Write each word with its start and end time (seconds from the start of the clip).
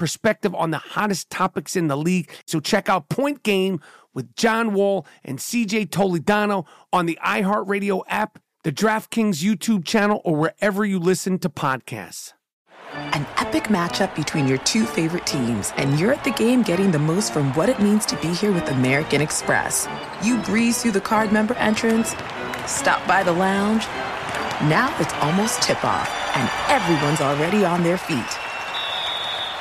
perspective 0.00 0.54
on 0.54 0.70
the 0.70 0.78
hottest 0.78 1.28
topics 1.28 1.76
in 1.76 1.88
the 1.88 1.96
league. 1.96 2.30
So 2.46 2.58
check 2.58 2.88
out 2.88 3.10
Point 3.10 3.42
Game 3.42 3.82
with 4.14 4.34
John 4.34 4.72
Wall 4.72 5.06
and 5.22 5.38
CJ 5.38 5.90
Toledano 5.90 6.66
on 6.90 7.04
the 7.04 7.18
iHeartRadio 7.22 8.02
app, 8.08 8.38
the 8.64 8.72
DraftKings 8.72 9.44
YouTube 9.44 9.84
channel, 9.84 10.22
or 10.24 10.36
wherever 10.36 10.86
you 10.86 10.98
listen 10.98 11.38
to 11.40 11.50
podcasts. 11.50 12.32
An 12.92 13.26
epic 13.36 13.64
matchup 13.64 14.16
between 14.16 14.48
your 14.48 14.56
two 14.58 14.86
favorite 14.86 15.26
teams, 15.26 15.74
and 15.76 16.00
you're 16.00 16.14
at 16.14 16.24
the 16.24 16.30
game 16.30 16.62
getting 16.62 16.90
the 16.90 16.98
most 16.98 17.34
from 17.34 17.52
what 17.52 17.68
it 17.68 17.78
means 17.78 18.06
to 18.06 18.16
be 18.16 18.28
here 18.28 18.52
with 18.52 18.70
American 18.70 19.20
Express. 19.20 19.86
You 20.24 20.38
breeze 20.38 20.80
through 20.80 20.92
the 20.92 21.00
card 21.02 21.30
member 21.30 21.54
entrance, 21.54 22.16
stop 22.66 23.06
by 23.06 23.22
the 23.22 23.32
lounge. 23.32 23.84
Now 24.66 24.94
it's 24.98 25.12
almost 25.14 25.62
tip 25.62 25.84
off, 25.84 26.08
and 26.34 26.50
everyone's 26.68 27.20
already 27.20 27.66
on 27.66 27.82
their 27.82 27.98
feet. 27.98 28.49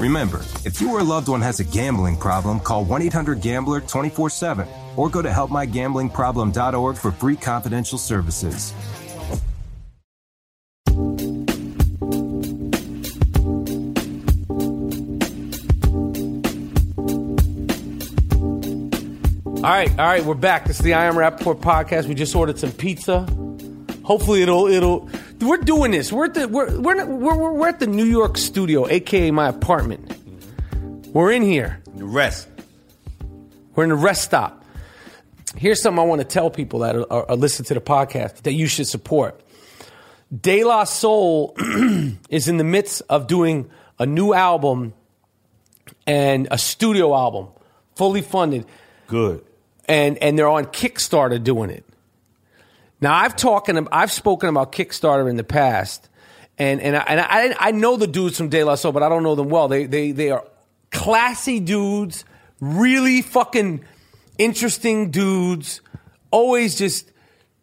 Remember, 0.00 0.40
if 0.64 0.80
you 0.80 0.90
or 0.90 1.00
a 1.00 1.04
loved 1.04 1.28
one 1.28 1.42
has 1.42 1.60
a 1.60 1.64
gambling 1.64 2.16
problem, 2.16 2.58
call 2.58 2.86
1 2.86 3.02
800 3.02 3.42
Gambler 3.42 3.82
24 3.82 4.30
7 4.30 4.66
or 4.96 5.10
go 5.10 5.20
to 5.20 5.28
helpmygamblingproblem.org 5.28 6.96
for 6.96 7.12
free 7.12 7.36
confidential 7.36 7.98
services. 7.98 8.72
All 19.56 19.66
right, 19.66 19.90
all 19.90 20.06
right, 20.06 20.24
we're 20.24 20.32
back. 20.34 20.64
This 20.64 20.78
is 20.78 20.82
the 20.82 20.94
I 20.94 21.04
Am 21.04 21.14
Rapaport 21.14 21.60
podcast. 21.60 22.06
We 22.06 22.14
just 22.14 22.34
ordered 22.34 22.58
some 22.58 22.72
pizza. 22.72 23.26
Hopefully, 24.02 24.40
it'll 24.40 24.66
it'll. 24.66 25.10
We're 25.40 25.56
doing 25.58 25.90
this. 25.92 26.12
We're 26.12 26.26
at 26.26 26.34
the 26.34 26.48
we're 26.48 26.78
we're 26.80 27.06
we're, 27.06 27.52
we're 27.52 27.68
at 27.68 27.80
the 27.80 27.86
New 27.86 28.04
York 28.04 28.36
studio, 28.36 28.86
aka 28.88 29.30
my 29.30 29.48
apartment. 29.48 30.16
We're 31.14 31.32
in 31.32 31.42
here. 31.42 31.82
The 31.94 32.04
rest. 32.04 32.48
We're 33.74 33.84
in 33.84 33.90
the 33.90 33.96
rest 33.96 34.22
stop. 34.22 34.64
Here's 35.56 35.82
something 35.82 35.98
I 35.98 36.04
want 36.04 36.20
to 36.20 36.26
tell 36.26 36.50
people 36.50 36.80
that 36.80 36.94
are, 36.94 37.30
are 37.30 37.36
listen 37.36 37.64
to 37.66 37.74
the 37.74 37.80
podcast 37.80 38.42
that 38.42 38.52
you 38.52 38.66
should 38.66 38.86
support. 38.86 39.40
De 40.38 40.62
La 40.62 40.84
Soul 40.84 41.56
is 42.28 42.46
in 42.46 42.56
the 42.56 42.64
midst 42.64 43.02
of 43.08 43.26
doing 43.26 43.68
a 43.98 44.06
new 44.06 44.32
album 44.32 44.92
and 46.06 46.46
a 46.50 46.58
studio 46.58 47.14
album, 47.14 47.48
fully 47.96 48.22
funded 48.22 48.66
Good. 49.06 49.44
and 49.86 50.18
and 50.18 50.38
they're 50.38 50.48
on 50.48 50.66
Kickstarter 50.66 51.42
doing 51.42 51.70
it. 51.70 51.84
Now 53.00 53.14
I've 53.14 53.36
talking 53.36 53.88
I've 53.92 54.12
spoken 54.12 54.48
about 54.48 54.72
Kickstarter 54.72 55.28
in 55.28 55.36
the 55.36 55.44
past, 55.44 56.08
and 56.58 56.80
and 56.80 56.96
I, 56.96 57.00
and 57.00 57.20
I 57.20 57.68
I 57.68 57.70
know 57.70 57.96
the 57.96 58.06
dudes 58.06 58.36
from 58.36 58.48
De 58.48 58.62
La 58.64 58.74
Soul, 58.74 58.92
but 58.92 59.02
I 59.02 59.08
don't 59.08 59.22
know 59.22 59.34
them 59.34 59.48
well. 59.48 59.68
They 59.68 59.86
they 59.86 60.12
they 60.12 60.30
are 60.30 60.44
classy 60.90 61.60
dudes, 61.60 62.24
really 62.60 63.22
fucking 63.22 63.84
interesting 64.38 65.10
dudes, 65.10 65.80
always 66.30 66.76
just 66.76 67.10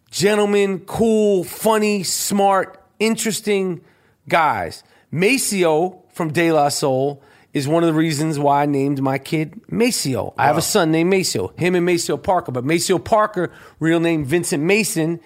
gentlemen, 0.10 0.80
cool, 0.80 1.44
funny, 1.44 2.04
smart, 2.04 2.84
interesting 3.00 3.82
guys. 4.28 4.84
Maseo 5.14 6.02
from 6.14 6.34
De 6.34 6.52
La 6.52 6.70
Soul 6.70 7.22
is 7.58 7.68
one 7.68 7.84
of 7.84 7.88
the 7.88 7.94
reasons 7.94 8.38
why 8.38 8.64
I 8.64 8.66
named 8.66 9.02
my 9.02 9.18
kid 9.18 9.60
Maceo. 9.70 10.34
I 10.38 10.46
have 10.46 10.58
a 10.58 10.62
son 10.62 10.92
named 10.92 11.10
Maceo, 11.10 11.50
him 11.58 11.76
and 11.76 11.86
Maceo 11.86 12.16
Parker, 12.18 12.52
but 12.52 12.64
Maceo 12.64 13.00
Parker, 13.00 13.52
real 13.80 14.00
name 14.00 14.24
Vincent 14.24 14.64
Mason, 14.64 15.20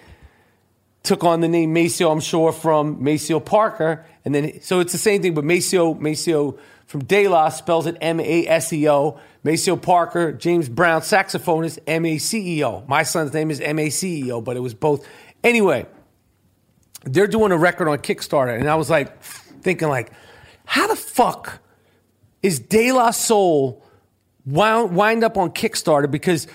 took 1.02 1.24
on 1.24 1.40
the 1.40 1.48
name 1.48 1.72
Maceo, 1.72 2.10
I'm 2.10 2.20
sure, 2.20 2.52
from 2.52 3.02
Maceo 3.02 3.38
Parker. 3.38 4.04
And 4.24 4.34
then, 4.34 4.60
so 4.62 4.80
it's 4.80 4.92
the 4.92 4.98
same 4.98 5.20
thing, 5.20 5.34
but 5.34 5.44
Maceo, 5.44 5.94
Maseo 5.94 6.58
from 6.86 7.04
De 7.04 7.28
La 7.28 7.48
spells 7.48 7.86
it 7.86 7.96
M 8.00 8.20
A 8.20 8.46
S 8.46 8.72
E 8.72 8.88
O. 8.88 9.20
Maceo 9.44 9.76
Parker, 9.76 10.32
James 10.32 10.68
Brown, 10.68 11.00
saxophonist, 11.00 11.80
M 11.86 12.06
A 12.06 12.18
C 12.18 12.58
E 12.58 12.64
O. 12.64 12.84
My 12.86 13.02
son's 13.02 13.32
name 13.32 13.50
is 13.50 13.60
M 13.60 13.78
A 13.78 13.90
C 13.90 14.26
E 14.26 14.32
O, 14.32 14.40
but 14.40 14.56
it 14.56 14.60
was 14.60 14.74
both. 14.74 15.06
Anyway, 15.42 15.86
they're 17.04 17.26
doing 17.26 17.50
a 17.50 17.58
record 17.58 17.88
on 17.88 17.98
Kickstarter, 17.98 18.58
and 18.58 18.68
I 18.70 18.76
was 18.76 18.88
like, 18.88 19.22
thinking, 19.22 19.88
like, 19.88 20.12
how 20.64 20.86
the 20.86 20.96
fuck 20.96 21.60
is 22.42 22.58
De 22.58 22.92
La 22.92 23.10
Soul 23.10 23.82
wound, 24.44 24.94
wind 24.94 25.24
up 25.24 25.36
on 25.36 25.50
Kickstarter? 25.50 26.10
Because 26.10 26.46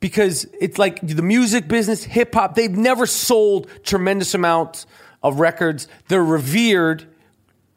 because 0.00 0.44
it's 0.60 0.78
like 0.78 1.00
the 1.00 1.22
music 1.22 1.66
business, 1.66 2.04
hip 2.04 2.34
hop, 2.34 2.54
they've 2.56 2.76
never 2.76 3.06
sold 3.06 3.68
tremendous 3.84 4.34
amounts 4.34 4.86
of 5.22 5.40
records. 5.40 5.88
They're 6.08 6.22
revered, 6.22 7.06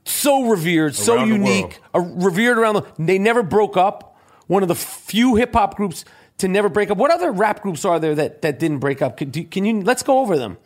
so 0.03 0.49
revered, 0.49 0.93
so 0.93 1.15
Around 1.15 1.29
the 1.29 1.35
unique, 1.35 1.79
uh, 1.95 1.99
revered 1.99 2.57
around 2.57 2.75
the. 2.75 2.85
They 2.99 3.17
never 3.17 3.43
broke 3.43 3.77
up. 3.77 4.17
One 4.47 4.61
of 4.61 4.67
the 4.67 4.75
few 4.75 5.35
hip 5.35 5.53
hop 5.53 5.75
groups 5.75 6.05
to 6.39 6.47
never 6.47 6.69
break 6.69 6.91
up. 6.91 6.97
What 6.97 7.11
other 7.11 7.31
rap 7.31 7.61
groups 7.61 7.85
are 7.85 7.99
there 7.99 8.15
that, 8.15 8.41
that 8.41 8.59
didn't 8.59 8.79
break 8.79 9.01
up? 9.01 9.17
Can, 9.17 9.29
do- 9.29 9.43
can 9.45 9.65
you? 9.65 9.81
Let's 9.81 10.03
go 10.03 10.19
over 10.19 10.37
them. 10.37 10.57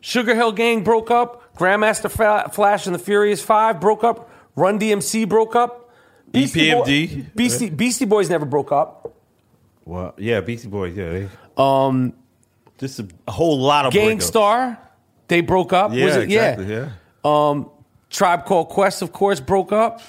Sugar 0.00 0.34
Hill 0.34 0.52
Gang 0.52 0.84
broke 0.84 1.10
up. 1.10 1.54
Grandmaster 1.56 2.10
Flash 2.52 2.86
and 2.86 2.94
the 2.94 2.98
Furious 2.98 3.42
Five 3.42 3.80
broke 3.80 4.02
up. 4.04 4.28
Run 4.56 4.78
DMC 4.78 5.28
broke 5.28 5.54
up. 5.56 5.83
Beastie 6.34 6.72
Boy- 6.72 7.26
Beastie, 7.34 7.70
Beastie 7.70 8.04
Boys 8.04 8.28
never 8.28 8.44
broke 8.44 8.72
up. 8.72 9.12
Well, 9.84 10.14
yeah, 10.18 10.40
Beastie 10.40 10.68
Boys. 10.68 10.96
Yeah, 10.96 11.10
they, 11.10 11.28
um, 11.56 12.12
just 12.78 12.98
a, 12.98 13.08
a 13.28 13.32
whole 13.32 13.58
lot 13.58 13.86
of 13.86 13.92
breakups. 13.92 13.94
Gang 14.08 14.20
Starr, 14.20 14.78
they 15.28 15.40
broke 15.40 15.72
up. 15.72 15.92
Yeah, 15.92 16.04
Was 16.06 16.16
it? 16.16 16.22
exactly. 16.24 16.66
Yeah. 16.66 16.90
Yeah. 17.24 17.64
Tribe 18.10 18.44
Called 18.44 18.68
Quest, 18.68 19.02
of 19.02 19.12
course, 19.12 19.40
broke 19.40 19.72
up. 19.72 20.00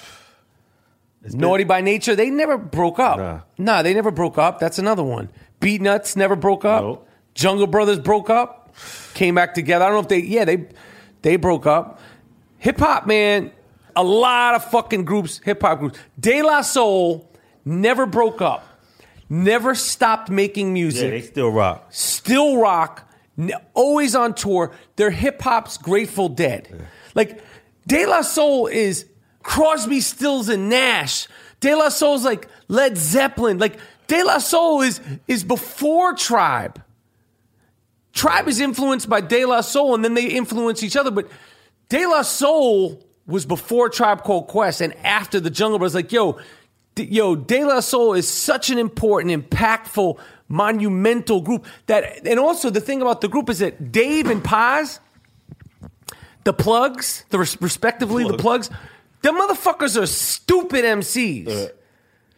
Naughty 1.32 1.64
by 1.64 1.80
Nature, 1.80 2.14
they 2.14 2.30
never 2.30 2.56
broke 2.56 3.00
up. 3.00 3.18
Nah. 3.18 3.40
Nah, 3.58 3.82
they 3.82 3.92
never 3.94 4.12
broke 4.12 4.38
up. 4.38 4.60
That's 4.60 4.78
another 4.78 5.02
one. 5.02 5.28
Beatnuts 5.60 6.16
never 6.16 6.36
broke 6.36 6.64
up. 6.64 6.82
Nope. 6.84 7.08
Jungle 7.34 7.66
Brothers 7.66 7.98
broke 7.98 8.30
up. 8.30 8.74
Came 9.14 9.34
back 9.34 9.54
together. 9.54 9.84
I 9.84 9.88
don't 9.88 9.96
know 9.96 10.02
if 10.02 10.08
they. 10.08 10.20
Yeah, 10.20 10.44
they 10.44 10.68
they 11.22 11.34
broke 11.36 11.66
up. 11.66 11.98
Hip 12.58 12.78
hop, 12.78 13.06
man. 13.06 13.50
A 13.96 14.04
lot 14.04 14.54
of 14.54 14.70
fucking 14.70 15.04
groups, 15.04 15.40
hip 15.44 15.62
hop 15.62 15.78
groups. 15.80 15.98
De 16.20 16.42
La 16.42 16.60
Soul 16.60 17.30
never 17.64 18.06
broke 18.06 18.40
up. 18.42 18.64
Never 19.28 19.74
stopped 19.74 20.30
making 20.30 20.72
music 20.72 21.04
Yeah, 21.04 21.10
they 21.10 21.20
still 21.22 21.50
rock. 21.50 21.86
still 21.90 22.58
rock, 22.60 23.10
always 23.74 24.14
on 24.14 24.34
tour. 24.34 24.72
They're 24.94 25.10
hip 25.10 25.42
hop's 25.42 25.78
Grateful 25.78 26.28
Dead. 26.28 26.86
Like 27.14 27.40
De 27.86 28.06
La 28.06 28.20
Soul 28.20 28.66
is 28.68 29.06
Crosby, 29.42 30.00
Stills, 30.00 30.48
and 30.48 30.68
Nash 30.68 31.26
De 31.60 31.74
La 31.74 31.88
Soul's 31.88 32.24
like 32.24 32.48
Led 32.68 32.96
Zeppelin. 32.98 33.58
Like 33.58 33.78
De 34.06 34.22
La 34.22 34.38
Soul 34.38 34.82
is 34.82 35.00
is 35.26 35.42
before 35.42 36.14
Tribe. 36.14 36.82
Tribe 38.12 38.48
is 38.48 38.60
influenced 38.60 39.08
by 39.08 39.20
De 39.20 39.44
La 39.46 39.60
Soul, 39.62 39.94
and 39.94 40.04
then 40.04 40.14
they 40.14 40.26
influence 40.26 40.82
each 40.82 40.96
other. 40.96 41.10
But 41.10 41.28
De 41.88 42.06
La 42.06 42.22
Soul 42.22 43.02
was 43.26 43.44
before 43.46 43.88
Tribe 43.88 44.22
Called 44.22 44.46
Quest 44.46 44.80
and 44.80 44.94
after 45.04 45.40
the 45.40 45.50
Jungle 45.50 45.78
Brothers. 45.78 45.94
Like, 45.94 46.12
yo, 46.12 46.38
D- 46.94 47.04
yo, 47.04 47.36
De 47.36 47.64
La 47.64 47.80
Soul 47.80 48.14
is 48.14 48.28
such 48.28 48.70
an 48.70 48.78
important, 48.78 49.50
impactful, 49.50 50.18
monumental 50.48 51.40
group 51.40 51.66
that, 51.86 52.26
and 52.26 52.38
also 52.38 52.70
the 52.70 52.80
thing 52.80 53.02
about 53.02 53.20
the 53.20 53.28
group 53.28 53.50
is 53.50 53.58
that 53.58 53.92
Dave 53.92 54.30
and 54.30 54.42
Pos, 54.42 55.00
the 56.44 56.52
plugs, 56.52 57.24
the 57.30 57.38
res- 57.40 57.60
respectively 57.60 58.24
the 58.24 58.38
plugs, 58.38 58.70
the 59.22 59.30
motherfuckers 59.30 60.00
are 60.00 60.06
stupid 60.06 60.84
MCs. 60.84 61.48
Uh. 61.48 61.68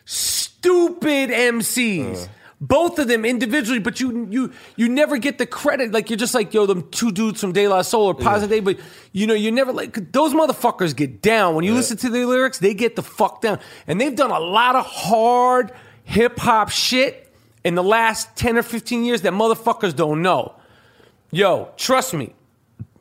Stupid 0.05 1.31
MCs. 1.31 2.25
Uh. 2.25 2.29
Both 2.61 2.99
of 2.99 3.07
them 3.07 3.25
individually, 3.25 3.79
but 3.79 4.01
you 4.01 4.27
you 4.31 4.53
you 4.75 4.89
never 4.89 5.17
get 5.19 5.39
the 5.39 5.47
credit. 5.47 5.93
Like 5.93 6.11
you're 6.11 6.17
just 6.17 6.35
like 6.35 6.53
yo, 6.53 6.67
them 6.67 6.89
two 6.91 7.13
dudes 7.13 7.41
from 7.41 7.53
De 7.53 7.69
La 7.69 7.83
Soul 7.83 8.07
or 8.07 8.15
Positive, 8.15 8.65
but 8.65 8.81
you 9.13 9.29
know 9.29 9.35
you 9.35 9.53
never 9.53 9.73
like 9.73 10.11
those 10.13 10.35
motherfuckers 10.35 10.97
get 10.97 11.23
down 11.23 11.55
when 11.55 11.65
you 11.65 11.73
listen 11.73 11.97
to 11.99 12.11
their 12.11 12.27
lyrics. 12.27 12.59
They 12.59 12.75
get 12.75 12.97
the 12.97 13.03
fuck 13.05 13.43
down, 13.43 13.61
and 13.87 14.01
they've 14.01 14.15
done 14.15 14.33
a 14.33 14.41
lot 14.41 14.75
of 14.75 14.85
hard 14.87 15.71
hip 16.03 16.37
hop 16.41 16.71
shit 16.71 17.33
in 17.63 17.77
the 17.77 17.83
last 17.85 18.35
ten 18.35 18.57
or 18.59 18.65
fifteen 18.65 19.05
years 19.05 19.23
that 19.23 19.33
motherfuckers 19.33 19.95
don't 19.95 20.21
know. 20.23 20.55
Yo, 21.31 21.69
trust 21.77 22.13
me, 22.13 22.35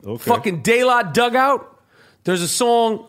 Okay. 0.06 0.22
fucking 0.22 0.62
De 0.62 0.84
La 0.84 1.02
Dugout. 1.02 1.80
There's 2.22 2.42
a 2.42 2.48
song. 2.48 3.08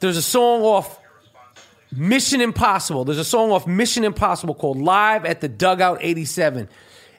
There's 0.00 0.16
a 0.16 0.22
song 0.22 0.62
off 0.62 0.98
Mission 1.96 2.40
Impossible. 2.40 3.04
There's 3.04 3.18
a 3.18 3.24
song 3.24 3.50
off 3.52 3.66
Mission 3.66 4.04
Impossible 4.04 4.54
called 4.54 4.78
Live 4.80 5.24
at 5.24 5.40
the 5.40 5.48
Dugout 5.48 5.98
87. 6.00 6.68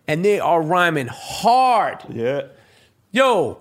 And 0.08 0.25
they 0.25 0.40
are 0.40 0.62
rhyming 0.62 1.08
hard. 1.08 2.00
Yeah. 2.10 2.48
Yo, 3.12 3.60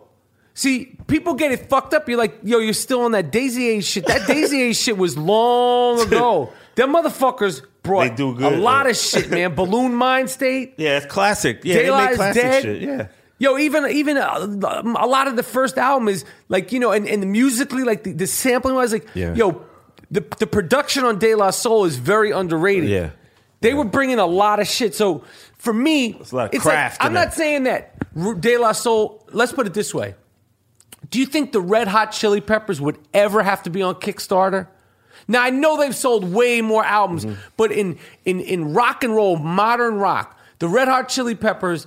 see, 0.55 0.97
people 1.07 1.35
get 1.35 1.53
it 1.53 1.69
fucked 1.69 1.95
up. 1.95 2.09
You're 2.09 2.19
like, 2.19 2.39
yo, 2.43 2.59
you're 2.59 2.73
still 2.73 3.03
on 3.03 3.13
that 3.13 3.31
Daisy 3.31 3.69
A 3.79 3.81
shit. 3.83 4.07
That 4.07 4.27
Daisy 4.27 4.71
A 4.71 4.75
shit 4.75 4.97
was 4.99 5.17
long 5.17 6.01
ago. 6.07 6.53
Them 6.75 6.95
motherfuckers 6.95 7.63
brought 7.83 8.09
They 8.09 8.15
do 8.15 8.35
good, 8.35 8.53
a 8.53 8.57
lot 8.57 8.89
of 8.89 8.97
shit, 8.97 9.31
man. 9.31 9.55
Buhloone 9.57 9.93
Mindstate. 9.93 10.73
Yeah, 10.79 10.97
it's 10.97 11.07
classic. 11.07 11.61
Yeah, 11.65 11.75
they 11.77 11.91
make 12.07 12.17
classic 12.17 12.43
dead. 12.43 12.63
shit. 12.63 12.83
Yeah. 12.83 13.09
Yo, 13.39 13.59
even 13.59 13.85
even 13.91 14.17
a, 14.17 14.23
a 14.23 15.07
lot 15.07 15.27
of 15.27 15.35
the 15.37 15.43
first 15.43 15.77
album 15.77 16.07
is 16.09 16.25
like 16.49 16.71
you 16.71 16.79
know, 16.79 16.93
and, 16.93 17.09
and 17.09 17.31
musically, 17.33 17.83
like 17.83 18.05
the, 18.05 18.13
the 18.13 18.27
sampling 18.27 18.77
wise, 18.77 18.93
like 18.93 19.07
Yeah. 19.15 19.35
yo, 19.35 19.65
the 20.13 20.21
the 20.39 20.47
production 20.47 21.03
on 21.05 21.19
De 21.19 21.35
La 21.35 21.51
Soul 21.51 21.85
is 21.87 21.97
very 21.97 22.31
underrated. 22.31 22.89
Yeah. 22.89 23.11
they 23.61 23.75
were 23.75 23.85
bringing 23.85 24.19
a 24.21 24.27
lot 24.27 24.61
of 24.61 24.69
shit. 24.69 24.95
So 24.95 25.25
for 25.59 25.73
me, 25.73 26.13
There's 26.13 26.33
a 26.33 26.37
lot 26.37 26.45
of 26.51 26.55
it's 26.55 26.63
craft 26.63 27.01
Like, 27.01 27.07
I'm 27.07 27.13
not 27.15 27.29
that. 27.31 27.35
saying 27.35 27.65
that 27.65 27.95
De 28.41 28.57
La 28.59 28.73
Soul. 28.73 29.27
Let's 29.33 29.53
put 29.53 29.67
it 29.67 29.75
this 29.75 29.93
way: 29.95 30.15
Do 31.11 31.19
you 31.19 31.27
think 31.27 31.51
the 31.53 31.61
Red 31.61 31.89
Hot 31.89 32.13
Chili 32.13 32.41
Peppers 32.41 32.81
would 32.81 32.99
ever 33.13 33.43
have 33.43 33.63
to 33.65 33.71
be 33.71 33.83
on 33.83 33.95
Kickstarter? 33.97 34.69
Now 35.29 35.41
I 35.43 35.51
know 35.51 35.77
they've 35.79 35.95
sold 35.97 36.25
way 36.33 36.61
more 36.61 36.85
albums, 36.85 37.25
Mm-hmm. 37.25 37.41
but 37.57 37.73
in 37.73 37.99
in 38.25 38.41
in 38.41 38.75
rock 38.75 39.03
and 39.05 39.15
roll, 39.15 39.37
modern 39.37 39.95
rock, 39.97 40.39
the 40.59 40.69
Red 40.69 40.89
Hot 40.89 41.09
Chili 41.09 41.35
Peppers 41.35 41.87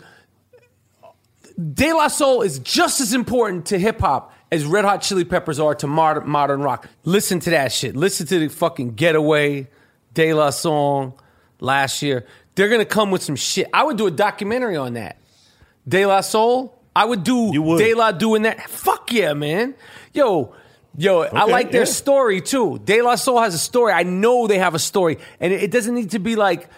De 1.73 1.93
La 1.93 2.07
Soul 2.07 2.41
is 2.41 2.59
just 2.59 2.99
as 3.01 3.13
important 3.13 3.67
to 3.67 3.77
hip 3.79 3.99
hop 4.01 4.33
as 4.51 4.65
Red 4.65 4.85
Hot 4.85 5.01
Chili 5.01 5.25
Peppers 5.25 5.59
are 5.59 5.75
to 5.75 5.87
modern, 5.87 6.27
modern 6.29 6.61
rock. 6.61 6.87
Listen 7.03 7.39
to 7.41 7.49
that 7.51 7.71
shit. 7.71 7.95
Listen 7.95 8.27
to 8.27 8.39
the 8.39 8.47
fucking 8.47 8.95
Getaway, 8.95 9.67
De 10.13 10.33
La 10.33 10.49
song 10.49 11.13
last 11.59 12.01
year. 12.01 12.25
They're 12.55 12.69
gonna 12.69 12.85
come 12.85 13.11
with 13.11 13.23
some 13.23 13.35
shit. 13.35 13.67
I 13.73 13.83
would 13.83 13.97
do 13.97 14.07
a 14.07 14.11
documentary 14.11 14.77
on 14.77 14.93
that. 14.93 15.17
De 15.87 16.05
La 16.05 16.21
Soul. 16.21 16.73
I 16.95 17.05
would 17.05 17.23
do 17.23 17.49
You 17.51 17.61
would. 17.61 17.79
De 17.79 17.93
La 17.93 18.11
doing 18.11 18.43
that. 18.43 18.69
Fuck 18.69 19.11
yeah, 19.11 19.33
man. 19.33 19.75
Yo, 20.13 20.55
yo, 20.97 21.23
I 21.23 21.45
like 21.45 21.71
their 21.71 21.81
yeah. 21.81 21.85
story 21.85 22.41
too. 22.41 22.79
De 22.83 23.01
La 23.01 23.15
Soul 23.15 23.41
has 23.41 23.53
a 23.53 23.59
story. 23.59 23.91
I 23.91 24.03
know 24.03 24.47
they 24.47 24.57
have 24.57 24.75
a 24.75 24.79
story, 24.79 25.17
and 25.39 25.51
it, 25.51 25.71
doesn't 25.71 25.93
need 25.93 26.11
to 26.11 26.19
be 26.19 26.35
like. 26.35 26.69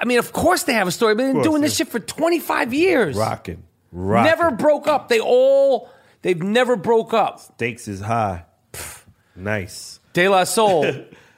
I 0.00 0.04
mean, 0.04 0.18
of 0.18 0.32
course 0.32 0.62
they 0.62 0.74
have 0.74 0.86
a 0.86 0.92
story, 0.92 1.14
but 1.14 1.24
they've 1.24 1.32
been 1.32 1.42
course, 1.42 1.46
doing 1.46 1.62
this 1.62 1.76
shit 1.76 1.88
for 1.88 1.98
25 1.98 2.72
years. 2.72 3.16
Rocking. 3.16 3.62
Rocking. 3.90 4.30
Never 4.30 4.52
broke 4.52 4.86
up. 4.86 5.08
They 5.08 5.20
all 5.20 5.90
they've 6.22 6.42
never 6.42 6.76
broke 6.76 7.12
up. 7.12 7.38
Stakes 7.40 7.86
is 7.88 8.00
high. 8.00 8.44
Pff, 8.72 9.02
nice. 9.36 10.00
De 10.12 10.28
La 10.28 10.44
Soul, 10.44 10.86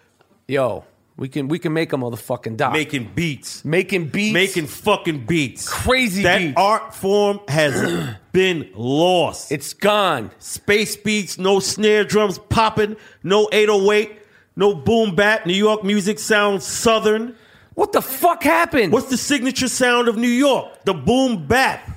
yo, 0.49 0.85
we 1.17 1.29
can 1.29 1.47
we 1.49 1.59
can 1.59 1.73
make 1.73 1.93
a 1.93 1.97
motherfucking 1.97 2.57
doc. 2.57 2.73
Making 2.73 3.11
beats. 3.15 3.65
making 3.65 4.09
beats, 4.09 4.33
Making 4.35 4.67
fucking 4.67 5.27
beats. 5.27 5.69
Crazy 5.69 6.23
that 6.25 6.39
beats. 6.39 6.55
art 6.57 6.95
form 6.95 7.41
has 7.49 8.17
been 8.33 8.69
lost. 8.75 9.53
It's 9.53 9.73
gone. 9.75 10.31
Space 10.41 10.97
beats, 10.97 11.39
no 11.39 11.61
snare 11.61 12.03
drums 12.05 12.39
popping, 12.39 12.97
no 13.23 13.49
808, 13.53 14.19
no 14.57 14.75
boom 14.75 15.15
bap. 15.15 15.47
New 15.47 15.55
York 15.55 15.85
music 15.85 16.19
sounds 16.19 16.67
southern. 16.67 17.37
What 17.75 17.93
the 17.93 18.03
fuck 18.03 18.43
happened? 18.43 18.93
What's 18.93 19.11
the 19.11 19.17
signature 19.17 19.69
sound 19.69 20.07
of 20.09 20.17
New 20.17 20.29
York? 20.29 20.85
The 20.85 20.95
boom 20.95 21.47
bap. 21.47 21.89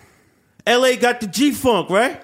LA 0.67 0.95
got 0.95 1.21
the 1.21 1.27
G 1.27 1.51
funk, 1.51 1.89
right? 1.89 2.21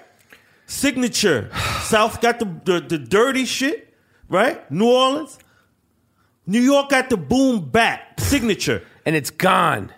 Signature. 0.66 1.50
South 1.82 2.20
got 2.20 2.38
the, 2.38 2.46
the 2.64 2.80
the 2.80 2.98
dirty 2.98 3.44
shit, 3.44 3.94
right? 4.28 4.68
New 4.70 4.90
Orleans. 4.90 5.38
New 6.46 6.60
York 6.60 6.90
got 6.90 7.08
the 7.10 7.16
boom 7.16 7.68
bap 7.70 8.20
signature. 8.20 8.82
and 9.06 9.16
it's 9.16 9.30
gone. 9.30 9.92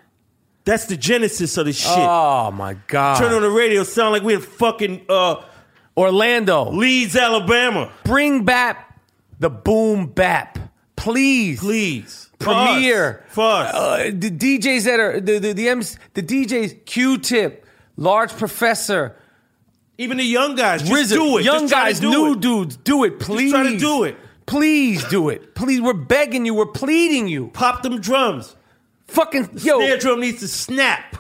That's 0.65 0.87
the 0.87 0.97
genesis 0.97 1.57
of 1.59 1.67
the 1.67 1.73
shit. 1.73 1.91
Oh 1.91 2.51
my 2.51 2.75
god. 2.89 3.19
Turn 3.19 3.33
on 3.33 3.43
the 3.43 3.51
radio, 3.51 3.85
sound 3.85 4.13
like 4.13 4.23
we're 4.23 4.37
in 4.37 4.43
fucking 4.43 5.07
uh, 5.09 5.43
Orlando. 5.97 6.71
Leeds, 6.71 7.15
Alabama. 7.17 7.93
Bring 8.05 8.45
back 8.45 8.99
the 9.39 9.49
boom 9.51 10.07
bap, 10.07 10.59
please. 10.97 11.61
Please. 11.61 12.31
Premier. 12.39 13.25
Us. 13.31 13.39
Uh, 13.39 14.11
the 14.13 14.31
DJs 14.31 14.85
that 14.85 15.01
are 15.01 15.21
the 15.21 15.39
the 15.39 15.53
the, 15.53 15.69
MC, 15.69 15.99
the 16.15 16.23
DJs 16.23 16.85
Q-Tip, 16.85 17.65
Large 17.97 18.33
Professor, 18.33 19.17
Even 19.99 20.19
the 20.19 20.25
young 20.25 20.55
guys, 20.57 20.83
just 20.83 21.13
RZA, 21.13 21.15
do 21.15 21.39
it. 21.39 21.45
young 21.45 21.61
Just 21.69 21.73
guys, 21.73 22.01
new 22.03 22.33
it. 22.33 22.41
dudes, 22.41 22.77
do 22.77 23.05
it, 23.05 23.19
please. 23.19 23.51
try 23.51 23.63
to 23.71 23.79
do 23.79 24.05
it. 24.05 24.17
Please 24.45 25.03
do 25.05 25.29
it. 25.31 25.55
Please, 25.55 25.81
we're 25.81 25.93
begging 25.95 26.45
you. 26.47 26.55
We're 26.55 26.67
pleading 26.67 27.27
you. 27.29 27.49
Pop 27.49 27.83
them 27.83 28.01
drums. 28.01 28.55
Fucking 29.09 29.51
yo, 29.59 29.79
Snare 29.81 29.99
drum 29.99 30.21
needs 30.21 30.41
to 30.41 30.49
snap. 30.49 31.17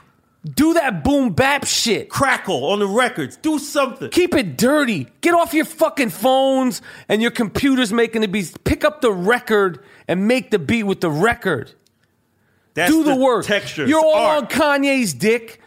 do 0.55 0.75
that 0.75 1.03
boom 1.03 1.33
bap 1.33 1.65
shit. 1.65 2.09
Crackle 2.09 2.67
on 2.67 2.79
the 2.79 2.87
records. 2.87 3.37
Do 3.39 3.59
something. 3.59 4.11
Keep 4.11 4.35
it 4.35 4.57
dirty. 4.59 5.09
Get 5.23 5.35
off 5.35 5.55
your 5.55 5.65
fucking 5.65 6.11
phones 6.11 6.83
and 7.09 7.21
your 7.23 7.31
computers 7.31 7.93
making 7.93 8.21
the 8.21 8.29
beats. 8.29 8.55
Pick 8.65 8.85
up 8.85 9.01
the 9.01 9.13
record 9.13 9.83
and 10.07 10.29
make 10.29 10.51
the 10.51 10.59
beat 10.59 10.85
with 10.85 11.01
the 11.01 11.11
record. 11.11 11.73
That's 12.75 12.93
do 12.93 13.03
the, 13.05 13.17
work. 13.17 13.45
Texture. 13.47 13.87
You're 13.87 14.05
all 14.05 14.15
art. 14.15 14.45
on 14.45 14.47
Kanye's 14.83 15.15
dick. 15.15 15.61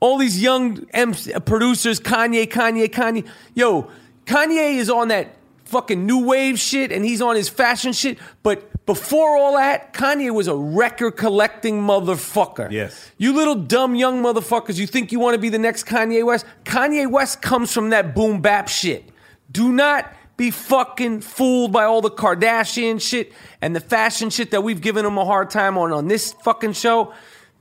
All 0.00 0.18
these 0.18 0.40
young 0.42 0.86
MC 0.92 1.32
producers, 1.44 2.00
Kanye, 2.00 2.48
Kanye, 2.48 2.88
Kanye. 2.88 3.26
Yo, 3.54 3.88
Kanye 4.24 4.76
is 4.76 4.88
on 4.90 5.08
that 5.08 5.36
fucking 5.70 6.04
new 6.04 6.24
wave 6.24 6.58
shit 6.58 6.90
and 6.90 7.04
he's 7.04 7.22
on 7.22 7.36
his 7.36 7.48
fashion 7.48 7.92
shit. 7.92 8.18
But 8.42 8.84
before 8.86 9.36
all 9.36 9.56
that, 9.56 9.92
Kanye 9.92 10.32
was 10.32 10.48
a 10.48 10.56
record 10.56 11.12
collecting 11.12 11.80
motherfucker. 11.80 12.70
Yes. 12.70 13.10
You 13.18 13.32
little 13.32 13.54
dumb 13.54 13.94
young 13.94 14.22
motherfuckers, 14.22 14.78
you 14.78 14.86
think 14.86 15.12
you 15.12 15.20
want 15.20 15.34
to 15.34 15.40
be 15.40 15.48
the 15.48 15.58
next 15.58 15.86
Kanye 15.86 16.24
West? 16.24 16.44
Kanye 16.64 17.08
West 17.08 17.40
comes 17.40 17.72
from 17.72 17.90
that 17.90 18.14
boom 18.14 18.40
bap 18.40 18.68
shit. 18.68 19.08
Do 19.52 19.70
not 19.72 20.12
be 20.36 20.50
fucking 20.50 21.20
fooled 21.20 21.70
by 21.70 21.84
all 21.84 22.00
the 22.00 22.10
Kardashian 22.10 23.00
shit 23.00 23.32
and 23.60 23.76
the 23.76 23.80
fashion 23.80 24.30
shit 24.30 24.50
that 24.52 24.62
we've 24.62 24.80
given 24.80 25.04
him 25.04 25.18
a 25.18 25.24
hard 25.24 25.50
time 25.50 25.76
on 25.76 25.92
on 25.92 26.08
this 26.08 26.32
fucking 26.32 26.72
show. 26.72 27.12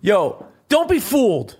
Yo, 0.01 0.45
don't 0.69 0.89
be 0.89 0.99
fooled. 0.99 1.57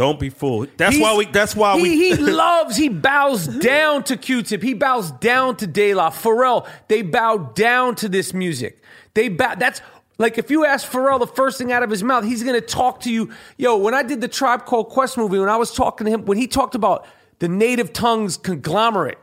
Don't 0.00 0.18
be 0.18 0.30
fooled. 0.30 0.70
That's 0.78 0.94
He's- 0.96 1.02
why 1.02 1.14
we. 1.14 1.26
That's 1.26 1.54
why 1.54 1.76
he, 1.76 1.82
we. 1.82 1.90
he 1.96 2.14
loves. 2.16 2.74
He 2.74 2.88
bows 2.88 3.46
down 3.46 4.02
to 4.04 4.16
Q-Tip. 4.16 4.62
He 4.62 4.72
bows 4.72 5.10
down 5.10 5.56
to 5.56 5.66
De 5.66 5.92
La 5.92 6.08
Pharrell. 6.08 6.66
They 6.88 7.02
bow 7.02 7.36
down 7.54 7.96
to 7.96 8.08
this 8.08 8.32
music. 8.32 8.82
They 9.12 9.28
bow. 9.28 9.56
That's 9.56 9.82
like 10.16 10.38
if 10.38 10.50
you 10.50 10.64
ask 10.64 10.90
Pharrell 10.90 11.18
the 11.18 11.26
first 11.26 11.58
thing 11.58 11.70
out 11.70 11.82
of 11.82 11.90
his 11.90 12.02
mouth, 12.02 12.24
he's 12.24 12.42
gonna 12.42 12.62
talk 12.62 13.00
to 13.00 13.12
you. 13.12 13.28
Yo, 13.58 13.76
when 13.76 13.92
I 13.92 14.02
did 14.02 14.22
the 14.22 14.28
Tribe 14.28 14.64
Called 14.64 14.88
Quest 14.88 15.18
movie, 15.18 15.38
when 15.38 15.50
I 15.50 15.56
was 15.58 15.70
talking 15.74 16.06
to 16.06 16.10
him, 16.10 16.24
when 16.24 16.38
he 16.38 16.46
talked 16.46 16.74
about 16.74 17.06
the 17.38 17.48
native 17.48 17.92
tongues 17.92 18.38
conglomerate. 18.38 19.18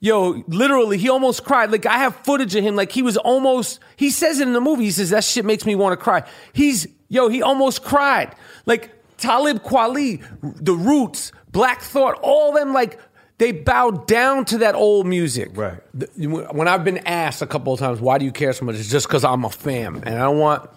Yo, 0.00 0.42
literally, 0.48 0.96
he 0.96 1.10
almost 1.10 1.44
cried. 1.44 1.70
Like 1.70 1.84
I 1.84 1.98
have 1.98 2.16
footage 2.24 2.54
of 2.56 2.64
him. 2.64 2.76
Like 2.76 2.92
he 2.92 3.02
was 3.02 3.18
almost. 3.18 3.80
He 3.96 4.08
says 4.08 4.40
it 4.40 4.48
in 4.48 4.54
the 4.54 4.60
movie. 4.62 4.84
He 4.84 4.90
says 4.90 5.10
that 5.10 5.24
shit 5.24 5.44
makes 5.44 5.66
me 5.66 5.74
want 5.74 5.92
to 5.92 6.02
cry. 6.02 6.22
He's 6.54 6.86
yo. 7.08 7.28
He 7.28 7.42
almost 7.42 7.82
cried. 7.84 8.34
Like 8.64 8.90
Talib 9.18 9.62
Kweli, 9.62 10.22
The 10.42 10.74
Roots, 10.74 11.32
Black 11.50 11.80
Thought, 11.80 12.18
all 12.22 12.52
them 12.52 12.72
like 12.72 13.00
they 13.38 13.52
bow 13.52 13.90
down 13.90 14.44
to 14.46 14.58
that 14.58 14.74
old 14.74 15.06
music. 15.06 15.50
Right. 15.54 15.78
When 16.16 16.68
I've 16.68 16.84
been 16.84 17.06
asked 17.06 17.42
a 17.42 17.46
couple 17.46 17.72
of 17.72 17.78
times, 17.78 18.00
why 18.00 18.18
do 18.18 18.24
you 18.24 18.32
care 18.32 18.52
so 18.52 18.64
much? 18.64 18.76
It's 18.76 18.90
just 18.90 19.06
because 19.06 19.24
I'm 19.24 19.44
a 19.44 19.50
fan, 19.50 20.02
and 20.06 20.18
I 20.18 20.28
want 20.28 20.68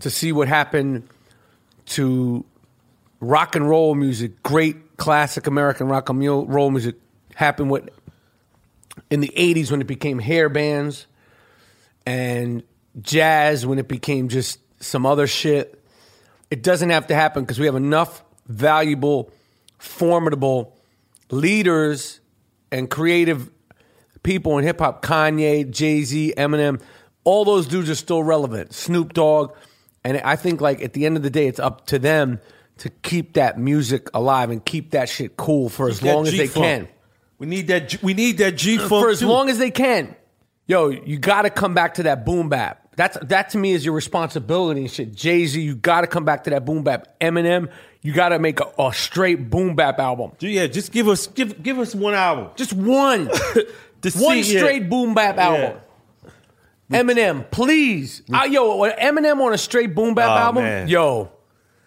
to 0.00 0.10
see 0.10 0.32
what 0.32 0.48
happened 0.48 1.08
to 1.86 2.44
rock 3.20 3.56
and 3.56 3.68
roll 3.68 3.94
music, 3.94 4.42
great 4.42 4.96
classic 4.96 5.46
American 5.46 5.88
rock 5.88 6.08
and 6.10 6.20
roll 6.20 6.70
music, 6.70 6.96
happen 7.34 7.68
what 7.68 7.90
in 9.10 9.20
the 9.20 9.32
'80s 9.36 9.70
when 9.70 9.80
it 9.80 9.86
became 9.86 10.18
hair 10.18 10.48
bands, 10.48 11.06
and 12.06 12.62
jazz 13.00 13.66
when 13.66 13.78
it 13.78 13.88
became 13.88 14.28
just 14.28 14.60
some 14.80 15.06
other 15.06 15.26
shit. 15.26 15.77
It 16.50 16.62
doesn't 16.62 16.90
have 16.90 17.06
to 17.08 17.14
happen 17.14 17.42
because 17.44 17.58
we 17.58 17.66
have 17.66 17.74
enough 17.76 18.22
valuable, 18.46 19.30
formidable 19.78 20.76
leaders 21.30 22.20
and 22.70 22.88
creative 22.90 23.50
people 24.22 24.58
in 24.58 24.64
hip 24.64 24.78
hop. 24.80 25.02
Kanye, 25.04 25.70
Jay 25.70 26.02
Z, 26.02 26.34
Eminem, 26.36 26.80
all 27.24 27.44
those 27.44 27.66
dudes 27.66 27.90
are 27.90 27.94
still 27.94 28.22
relevant. 28.22 28.72
Snoop 28.72 29.12
Dogg, 29.12 29.52
and 30.04 30.18
I 30.18 30.36
think 30.36 30.60
like 30.60 30.82
at 30.82 30.92
the 30.94 31.06
end 31.06 31.16
of 31.16 31.22
the 31.22 31.30
day, 31.30 31.46
it's 31.46 31.60
up 31.60 31.86
to 31.88 31.98
them 31.98 32.40
to 32.78 32.88
keep 32.90 33.34
that 33.34 33.58
music 33.58 34.08
alive 34.14 34.50
and 34.50 34.64
keep 34.64 34.92
that 34.92 35.08
shit 35.08 35.36
cool 35.36 35.68
for 35.68 35.88
as 35.88 36.00
long 36.02 36.26
as 36.26 36.32
they 36.36 36.46
can 36.48 36.88
We 37.38 37.46
need 37.46 37.66
that. 37.68 37.88
G- 37.88 37.98
We 38.02 38.14
need 38.14 38.38
that 38.38 38.52
G 38.56 38.78
funk 38.78 38.88
for 38.88 39.10
as 39.10 39.22
long 39.22 39.50
as 39.50 39.58
they 39.58 39.70
can. 39.70 40.14
Yo, 40.66 40.88
you 40.88 41.18
got 41.18 41.42
to 41.42 41.50
come 41.50 41.74
back 41.74 41.94
to 41.94 42.04
that 42.04 42.24
boom 42.24 42.48
bap. 42.48 42.87
That's 42.98 43.16
that 43.28 43.50
to 43.50 43.58
me 43.58 43.72
is 43.72 43.84
your 43.84 43.94
responsibility 43.94 44.80
and 44.80 44.90
shit. 44.90 45.14
Jay 45.14 45.46
Z, 45.46 45.60
you 45.60 45.76
got 45.76 46.00
to 46.00 46.08
come 46.08 46.24
back 46.24 46.42
to 46.44 46.50
that 46.50 46.64
boom 46.64 46.82
bap. 46.82 47.18
Eminem, 47.20 47.70
you 48.02 48.12
got 48.12 48.30
to 48.30 48.40
make 48.40 48.58
a, 48.58 48.66
a 48.76 48.92
straight 48.92 49.48
boom 49.50 49.76
bap 49.76 50.00
album. 50.00 50.32
Yeah, 50.40 50.66
just 50.66 50.90
give 50.90 51.06
us 51.08 51.28
give 51.28 51.62
give 51.62 51.78
us 51.78 51.94
one 51.94 52.14
album. 52.14 52.48
Just 52.56 52.72
one, 52.72 53.26
one 54.16 54.42
see- 54.42 54.52
yeah. 54.54 54.58
straight 54.60 54.90
boom 54.90 55.14
bap 55.14 55.38
album. 55.38 55.80
Eminem, 56.90 57.48
please, 57.50 58.22
uh, 58.32 58.48
yo, 58.50 58.80
Eminem 58.90 59.40
on 59.42 59.52
a 59.52 59.58
straight 59.58 59.94
boom 59.94 60.14
bap 60.14 60.30
Oh, 60.30 60.44
album, 60.46 60.64
man. 60.64 60.88
yo, 60.88 61.30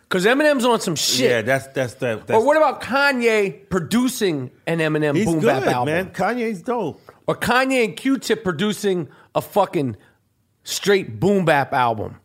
because 0.04 0.26
Eminem's 0.26 0.64
on 0.64 0.80
some 0.80 0.96
shit. 0.96 1.30
Yeah, 1.30 1.42
that's 1.42 1.68
that's 1.68 1.96
that. 1.96 2.28
That's, 2.28 2.40
or 2.40 2.46
what 2.46 2.56
about 2.56 2.82
Kanye 2.82 3.68
producing 3.70 4.52
an 4.68 4.78
Eminem 4.80 5.26
boom 5.26 5.40
good, 5.40 5.48
bap 5.64 5.64
album? 5.74 5.94
man. 5.94 6.10
Kanye's 6.12 6.62
dope. 6.62 7.02
or 7.28 7.36
Kanye 7.36 7.84
and 7.84 7.96
Q-Tip 7.98 8.44
producing 8.44 9.10
a 9.34 9.42
fucking 9.42 9.98
straight 10.64 11.20
boom 11.20 11.46
bap 11.46 11.74
album. 11.74 12.18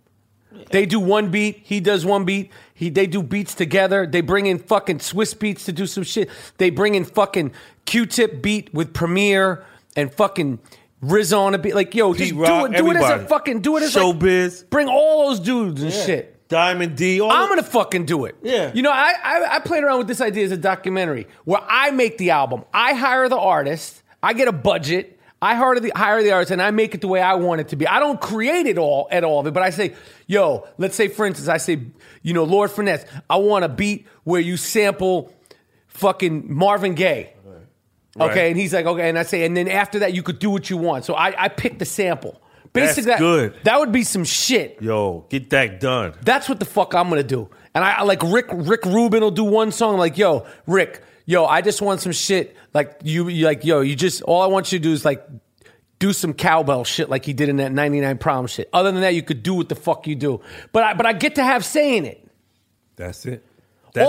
They 0.70 0.86
do 0.86 0.98
one 0.98 1.30
beat, 1.30 1.60
he 1.62 1.80
does 1.80 2.04
one 2.04 2.24
beat. 2.24 2.50
He 2.74 2.90
they 2.90 3.06
do 3.06 3.22
beats 3.22 3.54
together. 3.54 4.06
They 4.06 4.20
bring 4.20 4.46
in 4.46 4.58
fucking 4.58 4.98
Swizz 4.98 5.34
Beatz 5.36 5.64
to 5.66 5.72
do 5.72 5.86
some 5.86 6.02
shit. 6.04 6.28
They 6.58 6.70
bring 6.70 6.94
in 6.94 7.04
fucking 7.04 7.52
Q-Tip 7.84 8.42
beat 8.42 8.72
with 8.74 8.92
Premier 8.92 9.64
and 9.94 10.12
fucking 10.12 10.58
RZA 11.02 11.38
on 11.38 11.54
a 11.54 11.58
beat. 11.58 11.74
Like 11.74 11.94
yo, 11.94 12.14
just 12.14 12.32
do 12.32 12.64
it. 12.66 12.76
Do 12.76 12.90
it 12.90 12.96
as 12.96 13.22
a 13.22 13.26
fucking 13.26 13.60
do 13.60 13.76
it 13.76 13.82
as 13.82 13.94
like, 13.94 14.04
Showbiz. 14.04 14.68
bring 14.68 14.88
all 14.88 15.28
those 15.28 15.40
dudes 15.40 15.82
and 15.82 15.92
shit. 15.92 16.32
Diamond 16.48 16.96
D. 16.96 17.20
All 17.20 17.30
I'm 17.30 17.48
gonna 17.48 17.62
fucking 17.62 18.06
do 18.06 18.24
it. 18.24 18.36
Yeah. 18.42 18.70
You 18.72 18.82
know, 18.82 18.92
I, 18.92 19.14
I 19.22 19.56
I 19.56 19.58
played 19.60 19.82
around 19.82 19.98
with 19.98 20.06
this 20.06 20.20
idea 20.20 20.44
as 20.44 20.52
a 20.52 20.56
documentary 20.56 21.26
where 21.44 21.60
I 21.66 21.90
make 21.90 22.18
the 22.18 22.30
album. 22.30 22.64
I 22.72 22.94
hire 22.94 23.28
the 23.28 23.38
artist. 23.38 24.02
I 24.22 24.32
get 24.32 24.48
a 24.48 24.52
budget. 24.52 25.15
I 25.46 25.54
hire 25.54 25.78
the 25.80 25.92
hire 25.94 26.22
the 26.22 26.32
artist, 26.32 26.50
and 26.50 26.60
I 26.60 26.70
make 26.70 26.94
it 26.94 27.00
the 27.00 27.08
way 27.08 27.20
I 27.20 27.34
want 27.34 27.60
it 27.60 27.68
to 27.68 27.76
be. 27.76 27.86
I 27.86 27.98
don't 28.00 28.20
create 28.20 28.66
it 28.66 28.78
all 28.78 29.06
at 29.10 29.22
all 29.24 29.40
of 29.40 29.46
it, 29.46 29.54
but 29.54 29.62
I 29.62 29.70
say, 29.70 29.94
yo, 30.26 30.66
let's 30.78 30.96
say 30.96 31.08
for 31.08 31.24
instance, 31.26 31.48
I 31.48 31.58
say, 31.58 31.80
you 32.22 32.32
know, 32.34 32.44
Lord 32.44 32.70
Finesse, 32.70 33.04
I 33.30 33.36
want 33.36 33.64
a 33.64 33.68
beat 33.68 34.06
where 34.24 34.40
you 34.40 34.56
sample 34.56 35.32
fucking 35.88 36.52
Marvin 36.52 36.94
Gaye. 36.94 37.32
Okay, 38.18 38.48
and 38.50 38.58
he's 38.58 38.72
like, 38.72 38.86
okay, 38.86 39.10
and 39.10 39.18
I 39.18 39.24
say, 39.24 39.44
and 39.44 39.54
then 39.54 39.68
after 39.68 39.98
that, 39.98 40.14
you 40.14 40.22
could 40.22 40.38
do 40.38 40.48
what 40.48 40.70
you 40.70 40.78
want. 40.78 41.04
So 41.04 41.12
I, 41.14 41.34
I 41.44 41.48
pick 41.48 41.78
the 41.78 41.84
sample. 41.84 42.40
That's 42.72 42.96
Basically, 42.96 43.10
that- 43.10 43.18
good. 43.18 43.58
That 43.64 43.78
would 43.78 43.92
be 43.92 44.04
some 44.04 44.24
shit. 44.24 44.78
Yo, 44.80 45.26
get 45.28 45.50
that 45.50 45.80
done. 45.80 46.14
That's 46.22 46.48
what 46.48 46.58
the 46.58 46.64
fuck 46.64 46.94
I'm 46.94 47.08
gonna 47.10 47.22
do. 47.22 47.48
And 47.74 47.84
I 47.84 47.92
I 47.98 48.02
like 48.04 48.22
Rick 48.22 48.46
Rick 48.52 48.84
Rubin 48.86 49.22
will 49.22 49.30
do 49.30 49.44
one 49.44 49.70
song 49.70 49.94
I'm 49.94 49.98
like, 50.00 50.16
yo, 50.18 50.46
Rick, 50.66 51.02
yo, 51.26 51.44
I 51.44 51.60
just 51.60 51.82
want 51.82 52.00
some 52.00 52.12
shit 52.12 52.56
like 52.72 53.00
you, 53.02 53.28
you 53.28 53.44
like, 53.44 53.64
yo, 53.64 53.80
you 53.80 53.94
just 53.94 54.22
all 54.22 54.40
I 54.40 54.46
want 54.46 54.72
you 54.72 54.78
to 54.78 54.82
do 54.82 54.92
is 54.92 55.04
like 55.04 55.26
do 55.98 56.12
some 56.12 56.32
cowbell 56.32 56.84
shit 56.84 57.10
like 57.10 57.24
he 57.24 57.32
did 57.32 57.48
in 57.48 57.56
that 57.56 57.72
99 57.72 58.18
problem 58.18 58.46
shit. 58.46 58.70
Other 58.72 58.90
than 58.92 59.02
that, 59.02 59.14
you 59.14 59.22
could 59.22 59.42
do 59.42 59.54
what 59.54 59.68
the 59.68 59.74
fuck 59.74 60.06
you 60.06 60.14
do. 60.14 60.40
But 60.72 60.82
I 60.82 60.94
but 60.94 61.04
I 61.04 61.12
get 61.12 61.34
to 61.34 61.44
have 61.44 61.64
saying 61.64 62.06
it. 62.06 62.26
That's 62.96 63.26
it. 63.26 63.44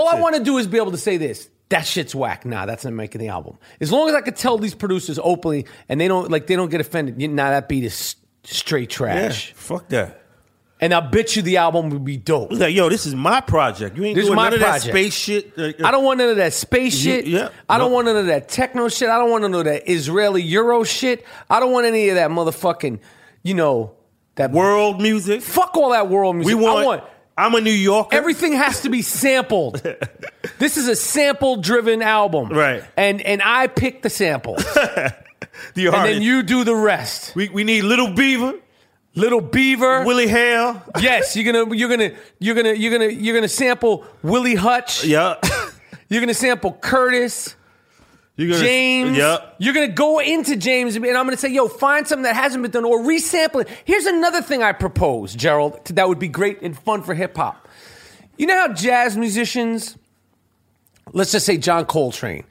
all 0.00 0.08
I 0.08 0.20
want 0.20 0.36
to 0.36 0.42
do 0.42 0.56
is 0.58 0.66
be 0.66 0.78
able 0.78 0.92
to 0.92 0.98
say 0.98 1.18
this. 1.18 1.50
That 1.68 1.82
shit's 1.82 2.14
whack. 2.14 2.46
Nah, 2.46 2.64
that's 2.64 2.84
not 2.84 2.94
making 2.94 3.20
the 3.20 3.28
album. 3.28 3.58
As 3.80 3.92
long 3.92 4.08
as 4.08 4.14
I 4.14 4.22
could 4.22 4.36
tell 4.36 4.56
these 4.56 4.74
producers 4.74 5.18
openly 5.22 5.66
and 5.88 6.00
they 6.00 6.08
don't 6.08 6.30
like 6.30 6.46
they 6.46 6.56
don't 6.56 6.70
get 6.70 6.80
offended. 6.80 7.18
Nah, 7.18 7.50
that 7.50 7.68
beat 7.68 7.84
is 7.84 8.16
straight 8.44 8.88
Yeah, 9.54 9.54
fuck 9.54 9.88
that. 9.88 10.22
And 10.80 10.94
I'll 10.94 11.10
bet 11.10 11.34
you 11.34 11.42
the 11.42 11.56
album 11.56 11.90
would 11.90 12.04
be 12.04 12.16
dope. 12.16 12.52
Like, 12.52 12.72
yo, 12.74 12.88
this 12.88 13.04
is 13.04 13.14
my 13.14 13.40
project. 13.40 13.96
You 13.96 14.04
ain't 14.04 14.14
This 14.14 14.26
doing 14.26 14.36
my 14.36 14.44
none 14.44 14.54
of 14.54 14.60
project. 14.60 14.84
that 14.84 14.90
space 14.92 15.14
shit. 15.14 15.52
Uh, 15.58 15.72
I 15.84 15.90
don't 15.90 16.04
want 16.04 16.18
none 16.18 16.28
of 16.28 16.36
that 16.36 16.52
space 16.52 16.94
You- 17.04 17.12
shit. 17.14 17.26
yeah. 17.26 17.48
I 17.68 17.78
don't 17.78 17.90
want 17.90 18.06
none 18.06 18.16
of 18.16 18.26
that 18.26 18.48
techno 18.48 18.88
shit. 18.88 19.08
I 19.08 19.18
don't 19.18 19.28
want 19.30 19.42
none 19.42 19.54
of 19.54 19.64
that 19.64 19.90
Israeli 19.90 20.42
Euro 20.42 20.84
shit. 20.84 21.24
I 21.50 21.58
don't 21.58 21.72
want 21.72 21.86
any 21.86 22.08
of 22.10 22.14
that 22.14 22.30
motherfucking, 22.30 23.00
you 23.42 23.54
know, 23.54 23.92
that 24.36 24.52
world 24.52 25.02
music. 25.02 25.42
Fuck 25.42 25.76
all 25.76 25.90
that 25.90 26.08
world 26.08 26.36
music. 26.36 26.56
We 26.56 26.62
want. 26.62 26.78
I 26.78 26.84
want 26.86 27.04
I'm 27.36 27.54
a 27.54 27.60
New 27.60 27.70
Yorker. 27.72 28.16
everything 28.16 28.52
has 28.52 28.82
to 28.82 28.88
be 28.88 29.02
sampled. 29.02 29.82
this 30.60 30.76
is 30.76 30.86
a 30.88 30.94
sample 30.96 31.56
driven 31.56 32.02
album. 32.02 32.50
Right. 32.50 32.84
And 32.96 33.20
and 33.22 33.42
I 33.42 33.66
pick 33.66 34.02
the 34.02 34.10
samples. 34.10 34.62
the 35.74 35.86
and 35.88 35.94
then 36.06 36.22
you 36.22 36.42
do 36.42 36.62
the 36.64 36.74
rest. 36.76 37.34
we 37.34 37.48
we 37.48 37.64
need 37.64 37.82
Little 37.82 38.12
Beaver, 38.12 38.54
Little 39.18 39.40
Beaver. 39.40 40.04
Willie 40.04 40.28
Hale. 40.28 40.82
yes, 41.00 41.36
you're 41.36 41.52
gonna 41.52 41.74
you're 41.74 41.88
gonna 41.88 42.12
you're 42.38 42.54
gonna 42.54 42.72
you're 42.72 42.92
gonna 42.92 43.12
you're 43.12 43.34
gonna 43.34 43.48
sample 43.48 44.04
Willie 44.22 44.54
Hutch. 44.54 45.04
Yeah. 45.04 45.36
You're 46.10 46.22
gonna 46.22 46.32
sample 46.32 46.72
Curtis. 46.72 47.54
You're 48.36 48.48
gonna, 48.48 48.60
James. 48.60 49.16
Yeah. 49.16 49.38
You're 49.58 49.74
to 49.74 49.88
go 49.88 50.20
into 50.20 50.56
James 50.56 50.94
and 50.96 51.04
I'm 51.04 51.28
to 51.28 51.36
say, 51.36 51.50
yo, 51.50 51.66
find 51.68 52.06
something 52.06 52.22
that 52.22 52.36
hasn't 52.36 52.62
been 52.62 52.70
done 52.70 52.84
or 52.84 53.00
resample 53.00 53.62
it. 53.62 53.68
Here's 53.84 54.06
another 54.06 54.40
thing 54.40 54.62
I 54.62 54.72
propose, 54.72 55.34
Gerald, 55.34 55.84
that 55.86 56.08
would 56.08 56.20
be 56.20 56.28
great 56.28 56.62
and 56.62 56.78
fun 56.78 57.02
for 57.02 57.14
hip 57.14 57.36
hop. 57.36 57.68
You 58.36 58.46
know 58.46 58.54
how 58.54 58.72
jazz 58.72 59.16
musicians, 59.16 59.98
let's 61.12 61.32
just 61.32 61.44
say 61.44 61.58
John 61.58 61.84
Coltrane, 61.84 62.44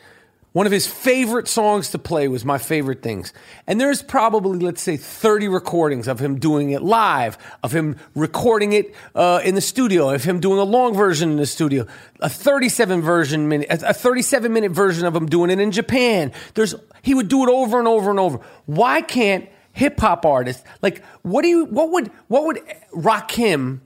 one 0.57 0.65
of 0.65 0.71
his 0.71 0.87
favorite 0.87 1.47
songs 1.47 1.91
to 1.91 1.99
play 1.99 2.27
was 2.27 2.43
My 2.43 2.57
Favorite 2.57 3.03
Things. 3.03 3.31
And 3.67 3.79
there's 3.79 4.01
probably, 4.01 4.57
let's 4.57 4.81
say, 4.81 4.97
30 4.97 5.49
recordings 5.49 6.07
of 6.07 6.19
him 6.19 6.39
doing 6.39 6.71
it 6.71 6.81
live, 6.81 7.37
of 7.61 7.71
him 7.71 7.95
recording 8.15 8.73
it 8.73 8.95
uh, 9.13 9.39
in 9.45 9.53
the 9.53 9.61
studio, 9.61 10.09
of 10.09 10.23
him 10.23 10.39
doing 10.39 10.57
a 10.57 10.63
long 10.63 10.95
version 10.95 11.29
in 11.29 11.37
the 11.37 11.45
studio, 11.45 11.85
a 12.21 12.27
37 12.27 13.03
version 13.03 13.47
minute, 13.47 13.67
a 13.69 13.93
37 13.93 14.51
minute 14.51 14.71
version 14.71 15.05
of 15.05 15.15
him 15.15 15.27
doing 15.27 15.51
it 15.51 15.59
in 15.59 15.71
Japan. 15.71 16.33
There's, 16.55 16.73
he 17.03 17.13
would 17.13 17.27
do 17.27 17.43
it 17.43 17.49
over 17.49 17.77
and 17.77 17.87
over 17.87 18.09
and 18.09 18.19
over. 18.19 18.39
Why 18.65 19.01
can't 19.01 19.47
hip 19.73 19.99
hop 19.99 20.25
artists, 20.25 20.63
like, 20.81 21.05
what 21.21 21.43
do 21.43 21.49
you, 21.49 21.65
what 21.65 21.91
would, 21.91 22.07
what 22.29 22.45
would 22.45 22.57
Rakim 22.95 23.81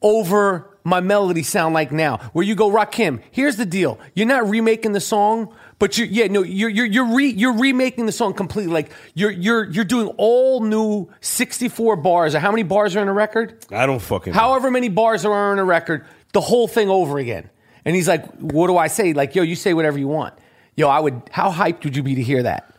over 0.00 0.69
my 0.84 1.00
melody 1.00 1.42
sound 1.42 1.74
like 1.74 1.92
now? 1.92 2.18
Where 2.32 2.44
you 2.44 2.54
go, 2.54 2.70
Rakim, 2.70 3.22
here's 3.30 3.56
the 3.56 3.66
deal. 3.66 3.98
You're 4.14 4.26
not 4.26 4.48
remaking 4.48 4.92
the 4.92 5.00
song, 5.00 5.54
but 5.78 5.98
you 5.98 6.06
yeah, 6.06 6.26
no, 6.26 6.42
you're 6.42 6.68
you're 6.68 6.86
you're 6.86 7.14
re, 7.14 7.28
you're 7.28 7.56
remaking 7.56 8.06
the 8.06 8.12
song 8.12 8.34
completely. 8.34 8.72
Like 8.72 8.90
you're 9.14 9.30
you're 9.30 9.70
you're 9.70 9.84
doing 9.84 10.08
all 10.16 10.60
new 10.60 11.08
64 11.20 11.96
bars. 11.96 12.34
Or 12.34 12.38
how 12.38 12.50
many 12.50 12.62
bars 12.62 12.96
are 12.96 13.02
in 13.02 13.08
a 13.08 13.12
record? 13.12 13.64
I 13.70 13.86
don't 13.86 14.00
fucking. 14.00 14.32
know. 14.32 14.38
However 14.38 14.70
many 14.70 14.88
bars 14.88 15.22
there 15.22 15.32
are 15.32 15.52
in 15.52 15.58
a 15.58 15.64
record, 15.64 16.06
the 16.32 16.40
whole 16.40 16.68
thing 16.68 16.88
over 16.88 17.18
again. 17.18 17.50
And 17.84 17.96
he's 17.96 18.08
like, 18.08 18.26
"What 18.36 18.66
do 18.66 18.76
I 18.76 18.88
say?" 18.88 19.14
Like, 19.14 19.34
"Yo, 19.34 19.42
you 19.42 19.56
say 19.56 19.72
whatever 19.74 19.98
you 19.98 20.08
want." 20.08 20.34
Yo, 20.76 20.88
I 20.88 21.00
would. 21.00 21.22
How 21.30 21.50
hyped 21.50 21.84
would 21.84 21.96
you 21.96 22.02
be 22.02 22.14
to 22.16 22.22
hear 22.22 22.42
that? 22.42 22.74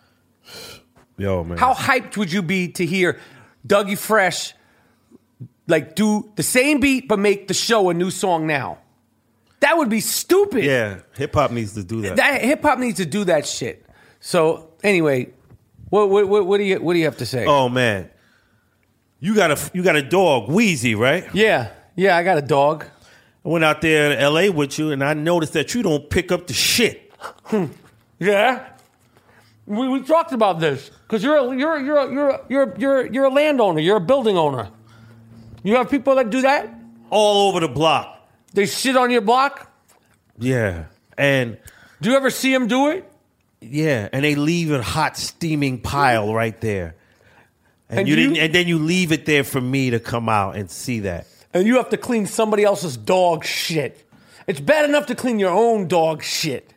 Yo, 1.17 1.43
man. 1.43 1.57
How 1.57 1.73
hyped 1.73 2.17
would 2.17 2.31
you 2.31 2.41
be 2.41 2.67
to 2.69 2.85
hear 2.85 3.19
Dougie 3.67 3.97
Fresh 3.97 4.53
like 5.67 5.95
do 5.95 6.31
the 6.35 6.43
same 6.43 6.79
beat 6.79 7.07
but 7.07 7.19
make 7.19 7.47
the 7.47 7.53
show 7.53 7.89
a 7.89 7.93
new 7.93 8.11
song 8.11 8.47
now? 8.47 8.79
That 9.61 9.77
would 9.77 9.89
be 9.89 9.99
stupid. 9.99 10.63
Yeah, 10.65 11.01
hip 11.15 11.35
hop 11.35 11.51
needs 11.51 11.73
to 11.75 11.83
do 11.83 12.01
that. 12.01 12.15
That 12.15 12.41
hip 12.41 12.61
hop 12.63 12.79
needs 12.79 12.97
to 12.97 13.05
do 13.05 13.25
that 13.25 13.45
shit. 13.45 13.85
So 14.19 14.71
anyway, 14.83 15.29
what 15.89 16.09
what 16.09 16.27
what, 16.27 16.45
what 16.45 16.57
do 16.57 16.63
you 16.63 16.81
what 16.81 16.93
do 16.93 16.99
you 16.99 17.05
have 17.05 17.17
to 17.17 17.25
say? 17.25 17.45
oh 17.45 17.69
man, 17.69 18.09
you 19.19 19.35
got 19.35 19.51
a 19.51 19.71
you 19.73 19.83
got 19.83 19.95
a 19.95 20.01
dog, 20.01 20.49
Wheezy, 20.49 20.95
right? 20.95 21.27
Yeah, 21.33 21.71
yeah, 21.95 22.17
I 22.17 22.23
got 22.23 22.37
a 22.37 22.41
dog. 22.41 22.85
I 23.45 23.49
went 23.49 23.63
out 23.65 23.81
there 23.81 24.11
in 24.11 24.19
L.A. 24.19 24.49
with 24.49 24.77
you, 24.77 24.91
and 24.91 25.03
I 25.03 25.13
noticed 25.15 25.53
that 25.53 25.73
you 25.73 25.81
don't 25.81 26.09
pick 26.09 26.31
up 26.31 26.47
the 26.47 26.53
shit. 26.53 27.11
Yeah, 28.21 28.67
we, 29.65 29.87
we 29.87 30.03
talked 30.03 30.31
about 30.31 30.59
this 30.59 30.91
because 31.07 31.23
you're 31.23 31.37
a, 31.37 31.57
you're 31.57 31.79
you're 31.79 31.97
a, 31.97 32.13
you're 32.13 32.29
a, 32.29 32.41
you're 32.49 32.63
a, 32.63 32.79
you're 32.79 33.01
a, 33.01 33.11
you're 33.11 33.25
a 33.25 33.29
landowner. 33.31 33.79
You're 33.79 33.97
a 33.97 34.01
building 34.01 34.37
owner. 34.37 34.69
You 35.63 35.75
have 35.75 35.89
people 35.89 36.15
that 36.15 36.29
do 36.29 36.41
that. 36.41 36.69
all 37.09 37.49
over 37.49 37.59
the 37.59 37.67
block. 37.67 38.17
They 38.53 38.65
sit 38.65 38.95
on 38.97 39.11
your 39.11 39.21
block. 39.21 39.71
Yeah, 40.37 40.85
and 41.17 41.57
Do 42.01 42.09
you 42.09 42.15
ever 42.17 42.29
see 42.31 42.51
them 42.51 42.67
do 42.67 42.89
it? 42.89 43.05
Yeah, 43.61 44.09
and 44.11 44.23
they 44.25 44.33
leave 44.35 44.71
a 44.71 44.81
hot 44.81 45.17
steaming 45.17 45.79
pile 45.81 46.33
right 46.33 46.59
there. 46.61 46.95
And, 47.89 47.99
And 47.99 48.07
you, 48.07 48.15
you- 48.15 48.27
didn't 48.29 48.37
and 48.43 48.55
then 48.55 48.67
you 48.67 48.79
leave 48.79 49.11
it 49.11 49.25
there 49.25 49.43
for 49.43 49.61
me 49.61 49.91
to 49.91 49.99
come 49.99 50.29
out 50.29 50.55
and 50.55 50.69
see 50.71 51.01
that. 51.01 51.27
and 51.53 51.67
you 51.67 51.75
have 51.77 51.89
to 51.89 51.97
clean 51.97 52.25
somebody 52.25 52.63
else's 52.63 52.97
dog 52.97 53.45
shit. 53.45 54.03
It's 54.47 54.59
bad 54.59 54.89
enough 54.89 55.05
to 55.07 55.15
clean 55.15 55.37
your 55.37 55.51
own 55.51 55.87
dog 55.87 56.23
shit. 56.23 56.73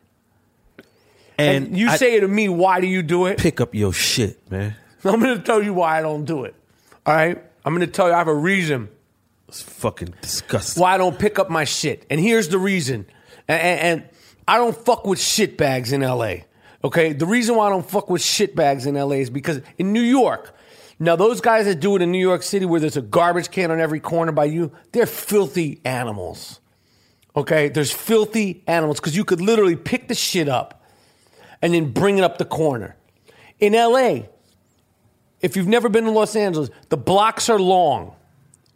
And, 1.39 1.67
And 1.69 1.77
you 1.79 1.89
I 1.89 1.97
say 1.97 2.21
to 2.21 2.29
me, 2.29 2.49
why 2.49 2.81
do 2.81 2.87
you 2.87 3.03
do 3.03 3.27
it? 3.27 3.39
pick 3.39 3.61
up 3.61 3.75
your 3.75 3.93
shit, 3.93 4.39
man. 4.51 4.77
I'm 5.05 5.21
going 5.21 5.37
to 5.37 5.43
tell 5.43 5.63
you 5.63 5.73
why 5.75 5.99
I 5.99 6.03
don't 6.03 6.25
do 6.25 6.45
it. 6.45 6.55
All 7.07 7.15
right? 7.15 7.43
I'm 7.65 7.75
going 7.75 7.87
to 7.87 7.93
tell 7.93 8.09
you 8.09 8.15
I 8.15 8.19
have 8.19 8.29
a 8.29 8.35
reason 8.35 8.89
It's 9.49 9.63
fucking 9.63 10.15
disgusting. 10.21 10.81
why 10.83 10.95
I 10.95 10.99
don't 10.99 11.19
pick 11.19 11.39
up 11.39 11.51
my 11.51 11.65
shit. 11.65 12.07
And 12.11 12.21
here's 12.21 12.49
the 12.49 12.59
reason. 12.59 13.07
And, 13.49 13.61
and, 13.61 13.81
and 13.81 14.11
I 14.47 14.59
don't 14.59 14.77
fuck 14.77 15.07
with 15.07 15.21
shit 15.21 15.57
bags 15.57 15.93
in 15.93 16.03
LA. 16.03 16.35
Okay? 16.83 17.13
The 17.13 17.27
reason 17.27 17.57
why 17.57 17.67
I 17.67 17.71
don't 17.71 17.89
fuck 17.89 18.11
with 18.11 18.23
shit 18.23 18.55
bags 18.55 18.87
in 18.87 18.95
LA 18.95 19.17
is 19.17 19.31
because 19.31 19.61
in 19.79 19.93
New 19.93 20.03
York, 20.03 20.55
now 20.99 21.17
those 21.17 21.41
guys 21.41 21.65
that 21.67 21.81
do 21.81 21.97
it 21.97 22.03
in 22.03 22.13
New 22.13 22.19
York 22.19 22.43
City 22.43 22.67
where 22.67 22.81
there's 22.81 22.97
a 22.97 23.03
garbage 23.03 23.51
can 23.51 23.71
on 23.71 23.81
every 23.81 24.01
corner 24.01 24.33
by 24.33 24.45
you, 24.45 24.71
they're 24.93 25.07
filthy 25.07 25.81
animals. 25.85 26.61
Okay? 27.35 27.69
There's 27.69 27.91
filthy 27.91 28.63
animals 28.67 29.01
because 29.01 29.17
you 29.17 29.25
could 29.25 29.41
literally 29.41 29.77
pick 29.77 30.09
the 30.09 30.15
shit 30.15 30.49
up 30.49 30.85
and 31.63 31.73
then 31.73 31.93
bring 31.93 32.19
it 32.19 32.25
up 32.25 32.37
the 32.37 32.45
corner. 32.45 32.97
In 33.59 33.73
LA, 33.73 34.25
if 35.45 35.59
you've 35.59 35.69
never 35.69 35.91
been 35.91 36.05
to 36.05 36.11
Los 36.11 36.35
Angeles, 36.37 36.71
the 36.89 36.97
blocks 36.97 37.51
are 37.51 37.59
long. 37.59 38.17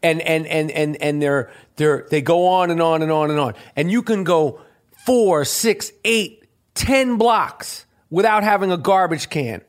And 0.02 0.20
and 0.20 0.46
and 0.46 0.70
and 0.70 1.00
and 1.02 1.20
they're 1.20 1.50
they're 1.76 2.06
they 2.10 2.20
go 2.20 2.46
on 2.46 2.70
and 2.70 2.82
on 2.82 3.00
and 3.00 3.10
on 3.10 3.30
and 3.30 3.40
on. 3.40 3.54
And 3.74 3.90
you 3.90 4.02
can 4.02 4.22
go 4.22 4.60
four, 5.06 5.46
six, 5.46 5.90
eight, 6.04 6.44
ten 6.74 7.16
blocks 7.16 7.86
without 8.10 8.44
having 8.44 8.70
a 8.70 8.76
garbage 8.76 9.30
can. 9.30 9.62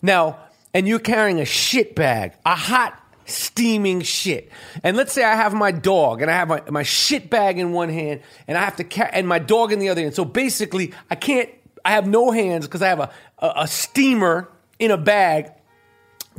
Now, 0.00 0.38
and 0.72 0.86
you're 0.86 1.00
carrying 1.00 1.40
a 1.40 1.44
shit 1.44 1.96
bag, 1.96 2.34
a 2.46 2.54
hot, 2.54 2.98
steaming 3.24 4.02
shit. 4.02 4.48
And 4.84 4.96
let's 4.96 5.12
say 5.12 5.24
I 5.24 5.34
have 5.34 5.54
my 5.54 5.72
dog 5.72 6.22
and 6.22 6.30
I 6.30 6.34
have 6.34 6.48
my, 6.48 6.62
my 6.70 6.84
shit 6.84 7.28
bag 7.28 7.58
in 7.58 7.72
one 7.72 7.88
hand 7.88 8.20
and 8.46 8.56
I 8.56 8.64
have 8.64 8.76
to 8.76 8.84
carry, 8.84 9.10
and 9.12 9.26
my 9.26 9.40
dog 9.40 9.72
in 9.72 9.80
the 9.80 9.88
other 9.88 10.02
hand. 10.02 10.14
So 10.14 10.24
basically, 10.24 10.94
I 11.10 11.16
can't, 11.16 11.50
I 11.84 11.90
have 11.90 12.06
no 12.06 12.30
hands 12.30 12.66
because 12.66 12.80
I 12.80 12.88
have 12.88 13.00
a, 13.00 13.10
a, 13.38 13.52
a 13.56 13.68
steamer 13.68 14.48
in 14.78 14.92
a 14.92 14.96
bag 14.96 15.50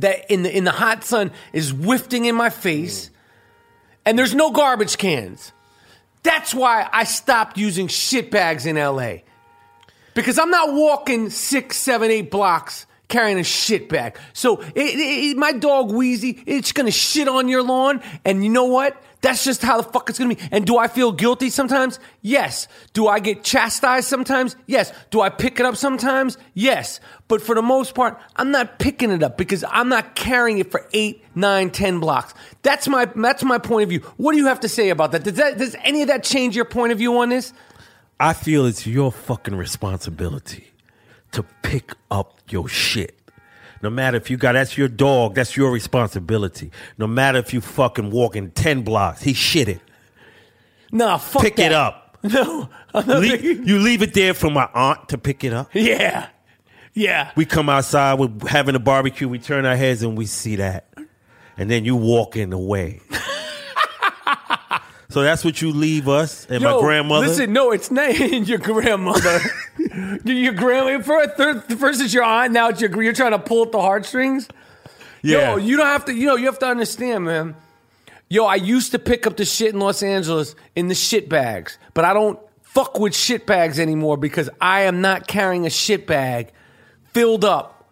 that 0.00 0.30
in 0.30 0.42
the, 0.42 0.54
in 0.56 0.64
the 0.64 0.70
hot 0.72 1.04
sun 1.04 1.30
is 1.52 1.72
wafting 1.72 2.24
in 2.26 2.34
my 2.34 2.50
face 2.50 3.10
and 4.04 4.18
there's 4.18 4.34
no 4.34 4.50
garbage 4.50 4.98
cans. 4.98 5.52
That's 6.22 6.52
why 6.54 6.88
I 6.92 7.04
stopped 7.04 7.56
using 7.56 7.88
shit 7.88 8.30
bags 8.30 8.66
in 8.66 8.76
LA. 8.76 9.18
Because 10.14 10.38
I'm 10.38 10.50
not 10.50 10.74
walking 10.74 11.30
six, 11.30 11.76
seven, 11.76 12.10
eight 12.10 12.30
blocks 12.30 12.86
carrying 13.08 13.38
a 13.38 13.44
shit 13.44 13.88
bag. 13.88 14.16
So 14.32 14.60
it, 14.60 14.74
it- 14.76 14.98
it- 15.30 15.36
my 15.36 15.52
dog 15.52 15.90
Wheezy, 15.92 16.42
it's 16.46 16.72
gonna 16.72 16.90
shit 16.90 17.26
on 17.28 17.48
your 17.48 17.62
lawn, 17.62 18.02
and 18.24 18.44
you 18.44 18.50
know 18.50 18.66
what? 18.66 19.00
That's 19.22 19.44
just 19.44 19.62
how 19.62 19.80
the 19.80 19.82
fuck 19.82 20.08
it's 20.08 20.18
gonna 20.18 20.34
be. 20.34 20.40
And 20.50 20.66
do 20.66 20.78
I 20.78 20.88
feel 20.88 21.12
guilty 21.12 21.50
sometimes? 21.50 21.98
Yes. 22.22 22.68
Do 22.94 23.06
I 23.06 23.20
get 23.20 23.44
chastised 23.44 24.08
sometimes? 24.08 24.56
Yes. 24.66 24.92
Do 25.10 25.20
I 25.20 25.28
pick 25.28 25.60
it 25.60 25.66
up 25.66 25.76
sometimes? 25.76 26.38
Yes. 26.54 27.00
But 27.28 27.42
for 27.42 27.54
the 27.54 27.62
most 27.62 27.94
part, 27.94 28.18
I'm 28.36 28.50
not 28.50 28.78
picking 28.78 29.10
it 29.10 29.22
up 29.22 29.36
because 29.36 29.62
I'm 29.68 29.88
not 29.88 30.14
carrying 30.14 30.58
it 30.58 30.70
for 30.70 30.88
eight, 30.92 31.22
nine, 31.34 31.70
ten 31.70 32.00
blocks. 32.00 32.32
That's 32.62 32.88
my 32.88 33.04
that's 33.04 33.44
my 33.44 33.58
point 33.58 33.84
of 33.84 33.88
view. 33.90 34.00
What 34.16 34.32
do 34.32 34.38
you 34.38 34.46
have 34.46 34.60
to 34.60 34.68
say 34.68 34.88
about 34.88 35.12
that? 35.12 35.24
Does 35.24 35.34
that 35.34 35.58
does 35.58 35.76
any 35.84 36.02
of 36.02 36.08
that 36.08 36.24
change 36.24 36.56
your 36.56 36.64
point 36.64 36.92
of 36.92 36.98
view 36.98 37.18
on 37.18 37.28
this? 37.28 37.52
I 38.18 38.32
feel 38.32 38.66
it's 38.66 38.86
your 38.86 39.12
fucking 39.12 39.54
responsibility 39.54 40.72
to 41.32 41.42
pick 41.62 41.94
up 42.10 42.38
your 42.48 42.68
shit. 42.68 43.19
No 43.82 43.90
matter 43.90 44.16
if 44.16 44.30
you 44.30 44.36
got 44.36 44.52
that's 44.52 44.76
your 44.76 44.88
dog, 44.88 45.34
that's 45.34 45.56
your 45.56 45.70
responsibility. 45.70 46.70
No 46.98 47.06
matter 47.06 47.38
if 47.38 47.54
you 47.54 47.60
fucking 47.60 48.10
walking 48.10 48.50
ten 48.50 48.82
blocks, 48.82 49.22
he 49.22 49.32
shit 49.32 49.68
it. 49.68 49.80
Nah, 50.92 51.16
fuck 51.18 51.42
Pick 51.42 51.56
that. 51.56 51.66
it 51.66 51.72
up. 51.72 52.06
No, 52.92 53.20
you 53.20 53.78
leave 53.78 54.02
it 54.02 54.12
there 54.14 54.34
for 54.34 54.50
my 54.50 54.68
aunt 54.74 55.08
to 55.10 55.16
pick 55.18 55.44
it 55.44 55.52
up. 55.52 55.70
Yeah, 55.72 56.26
yeah. 56.92 57.30
We 57.36 57.44
come 57.46 57.68
outside, 57.68 58.18
we're 58.18 58.30
having 58.48 58.74
a 58.74 58.80
barbecue, 58.80 59.28
we 59.28 59.38
turn 59.38 59.64
our 59.64 59.76
heads 59.76 60.02
and 60.02 60.18
we 60.18 60.26
see 60.26 60.56
that. 60.56 60.92
And 61.56 61.70
then 61.70 61.84
you 61.84 61.94
walking 61.96 62.52
away. 62.52 63.00
So 65.10 65.22
that's 65.22 65.44
what 65.44 65.60
you 65.60 65.72
leave 65.72 66.08
us 66.08 66.46
and 66.46 66.62
my 66.62 66.78
grandmother. 66.78 67.26
Listen, 67.26 67.52
no, 67.52 67.72
it's 67.72 67.90
not 67.90 68.16
your 68.48 68.58
grandmother. 68.58 69.40
your, 70.24 70.52
grandma 70.52 71.02
first, 71.02 71.36
third, 71.36 71.78
first 71.78 72.00
it's 72.00 72.14
your 72.14 72.24
aunt. 72.24 72.52
Now 72.52 72.68
it's 72.68 72.80
your. 72.80 73.02
You're 73.02 73.12
trying 73.12 73.32
to 73.32 73.38
pull 73.38 73.64
at 73.64 73.72
the 73.72 73.80
heartstrings. 73.80 74.48
yeah. 75.22 75.50
Yo, 75.50 75.56
you 75.56 75.76
don't 75.76 75.86
have 75.86 76.04
to. 76.06 76.14
You 76.14 76.26
know, 76.26 76.36
you 76.36 76.46
have 76.46 76.60
to 76.60 76.66
understand, 76.66 77.24
man. 77.24 77.56
Yo, 78.28 78.44
I 78.44 78.54
used 78.54 78.92
to 78.92 78.98
pick 79.00 79.26
up 79.26 79.36
the 79.36 79.44
shit 79.44 79.74
in 79.74 79.80
Los 79.80 80.02
Angeles 80.04 80.54
in 80.76 80.86
the 80.86 80.94
shit 80.94 81.28
bags, 81.28 81.78
but 81.94 82.04
I 82.04 82.12
don't 82.12 82.38
fuck 82.62 83.00
with 83.00 83.14
shit 83.14 83.44
bags 83.46 83.80
anymore 83.80 84.16
because 84.16 84.48
I 84.60 84.82
am 84.82 85.00
not 85.00 85.26
carrying 85.26 85.66
a 85.66 85.70
shit 85.70 86.06
bag 86.06 86.52
filled 87.12 87.44
up 87.44 87.90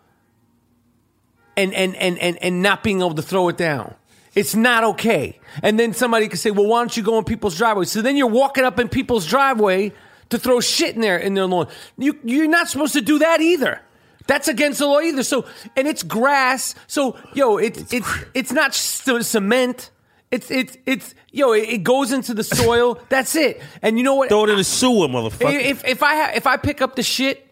and 1.57 1.75
and 1.75 1.97
and 1.97 2.17
and, 2.19 2.39
and 2.41 2.63
not 2.63 2.85
being 2.85 3.01
able 3.01 3.15
to 3.15 3.23
throw 3.23 3.49
it 3.49 3.57
down. 3.57 3.97
It's 4.39 4.55
not 4.55 4.85
okay. 4.85 5.39
And 5.63 5.79
then 5.79 5.93
somebody 5.93 6.29
could 6.29 6.39
say, 6.39 6.51
"Well, 6.51 6.67
why 6.67 6.81
don't 6.81 6.97
you 6.97 7.03
go 7.03 7.19
in 7.19 7.25
people's 7.25 7.57
driveways? 7.57 7.91
So 7.91 8.03
then 8.03 8.17
you're 8.17 8.27
walking 8.27 8.65
up 8.65 8.79
in 8.79 8.89
people's 8.89 9.27
driveway 9.27 9.93
to 10.31 10.39
throw 10.39 10.61
shit 10.61 10.95
in 10.95 11.01
there 11.01 11.19
in 11.19 11.35
their 11.35 11.47
lawn. 11.47 11.69
You 11.97 12.19
you're 12.23 12.49
not 12.49 12.69
supposed 12.69 12.93
to 12.95 13.01
do 13.01 13.19
that 13.19 13.41
either. 13.41 13.81
That's 14.27 14.47
against 14.47 14.79
the 14.79 14.87
law 14.87 15.01
either. 15.01 15.23
So 15.23 15.47
and 15.77 15.89
it's 15.89 16.03
grass. 16.03 16.75
So 16.87 17.17
yo, 17.35 17.57
it's 17.57 17.93
it's 17.93 18.09
it's 18.35 18.53
not 18.53 18.75
c- 18.75 19.23
cement. 19.23 19.91
It's 20.31 20.51
it's 20.51 20.77
it's 20.85 21.15
yo. 21.33 21.53
It, 21.53 21.69
it 21.69 21.83
goes 21.83 22.13
into 22.13 22.35
the 22.35 22.45
soil. 22.45 23.01
That's 23.09 23.35
it. 23.35 23.63
And 23.81 23.97
you 23.97 24.05
know 24.05 24.15
what? 24.15 24.29
Throw 24.29 24.45
it 24.45 24.51
in 24.51 24.59
the 24.59 24.65
sewer, 24.65 25.09
motherfucker. 25.09 25.59
If 25.61 25.85
if 25.87 26.03
I 26.03 26.15
ha- 26.15 26.33
if 26.35 26.47
I 26.47 26.59
pick 26.59 26.83
up 26.83 26.95
the 26.97 27.03
shit, 27.03 27.48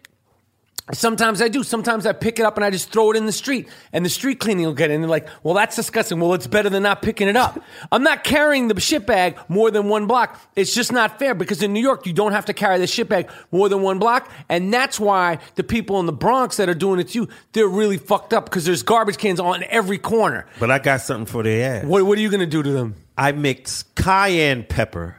sometimes 0.93 1.41
I 1.41 1.47
do. 1.47 1.63
Sometimes 1.63 2.05
I 2.05 2.13
pick 2.13 2.39
it 2.39 2.45
up 2.45 2.55
and 2.55 2.65
I 2.65 2.69
just 2.69 2.91
throw 2.91 3.11
it 3.11 3.17
in 3.17 3.25
the 3.25 3.31
street, 3.31 3.67
and 3.91 4.05
the 4.05 4.09
street 4.09 4.39
cleaning 4.39 4.65
will 4.65 4.73
get 4.73 4.91
it. 4.91 4.93
And 4.95 5.03
they're 5.03 5.09
like, 5.09 5.27
"Well, 5.43 5.53
that's 5.53 5.75
disgusting." 5.75 6.19
Well, 6.19 6.33
it's 6.33 6.47
better 6.47 6.69
than 6.69 6.83
not 6.83 7.01
picking 7.01 7.27
it 7.27 7.35
up. 7.35 7.61
I'm 7.91 8.03
not 8.03 8.23
carrying 8.23 8.67
the 8.67 8.79
shit 8.79 9.05
bag 9.05 9.37
more 9.49 9.71
than 9.71 9.89
one 9.89 10.07
block. 10.07 10.39
It's 10.55 10.73
just 10.73 10.91
not 10.91 11.19
fair 11.19 11.33
because 11.35 11.61
in 11.61 11.73
New 11.73 11.81
York 11.81 12.05
you 12.05 12.13
don't 12.13 12.31
have 12.31 12.45
to 12.45 12.53
carry 12.53 12.77
the 12.79 12.87
shit 12.87 13.09
bag 13.09 13.29
more 13.51 13.69
than 13.69 13.81
one 13.81 13.99
block, 13.99 14.31
and 14.49 14.73
that's 14.73 14.99
why 14.99 15.39
the 15.55 15.63
people 15.63 15.99
in 15.99 16.05
the 16.05 16.13
Bronx 16.13 16.57
that 16.57 16.69
are 16.69 16.73
doing 16.73 16.99
it 16.99 17.09
to 17.09 17.19
you, 17.19 17.27
they're 17.53 17.67
really 17.67 17.97
fucked 17.97 18.33
up 18.33 18.45
because 18.45 18.65
there's 18.65 18.83
garbage 18.83 19.17
cans 19.17 19.39
on 19.39 19.63
every 19.69 19.97
corner. 19.97 20.45
but 20.59 20.71
I 20.71 20.79
got 20.79 21.01
something 21.01 21.25
for 21.25 21.43
their 21.43 21.79
ass. 21.79 21.85
What 21.85 22.05
what 22.05 22.17
are 22.17 22.21
you 22.21 22.29
gonna 22.29 22.45
do 22.45 22.63
to 22.63 22.71
them? 22.71 22.95
I 23.17 23.31
mix 23.31 23.83
cayenne 23.95 24.63
pepper 24.63 25.17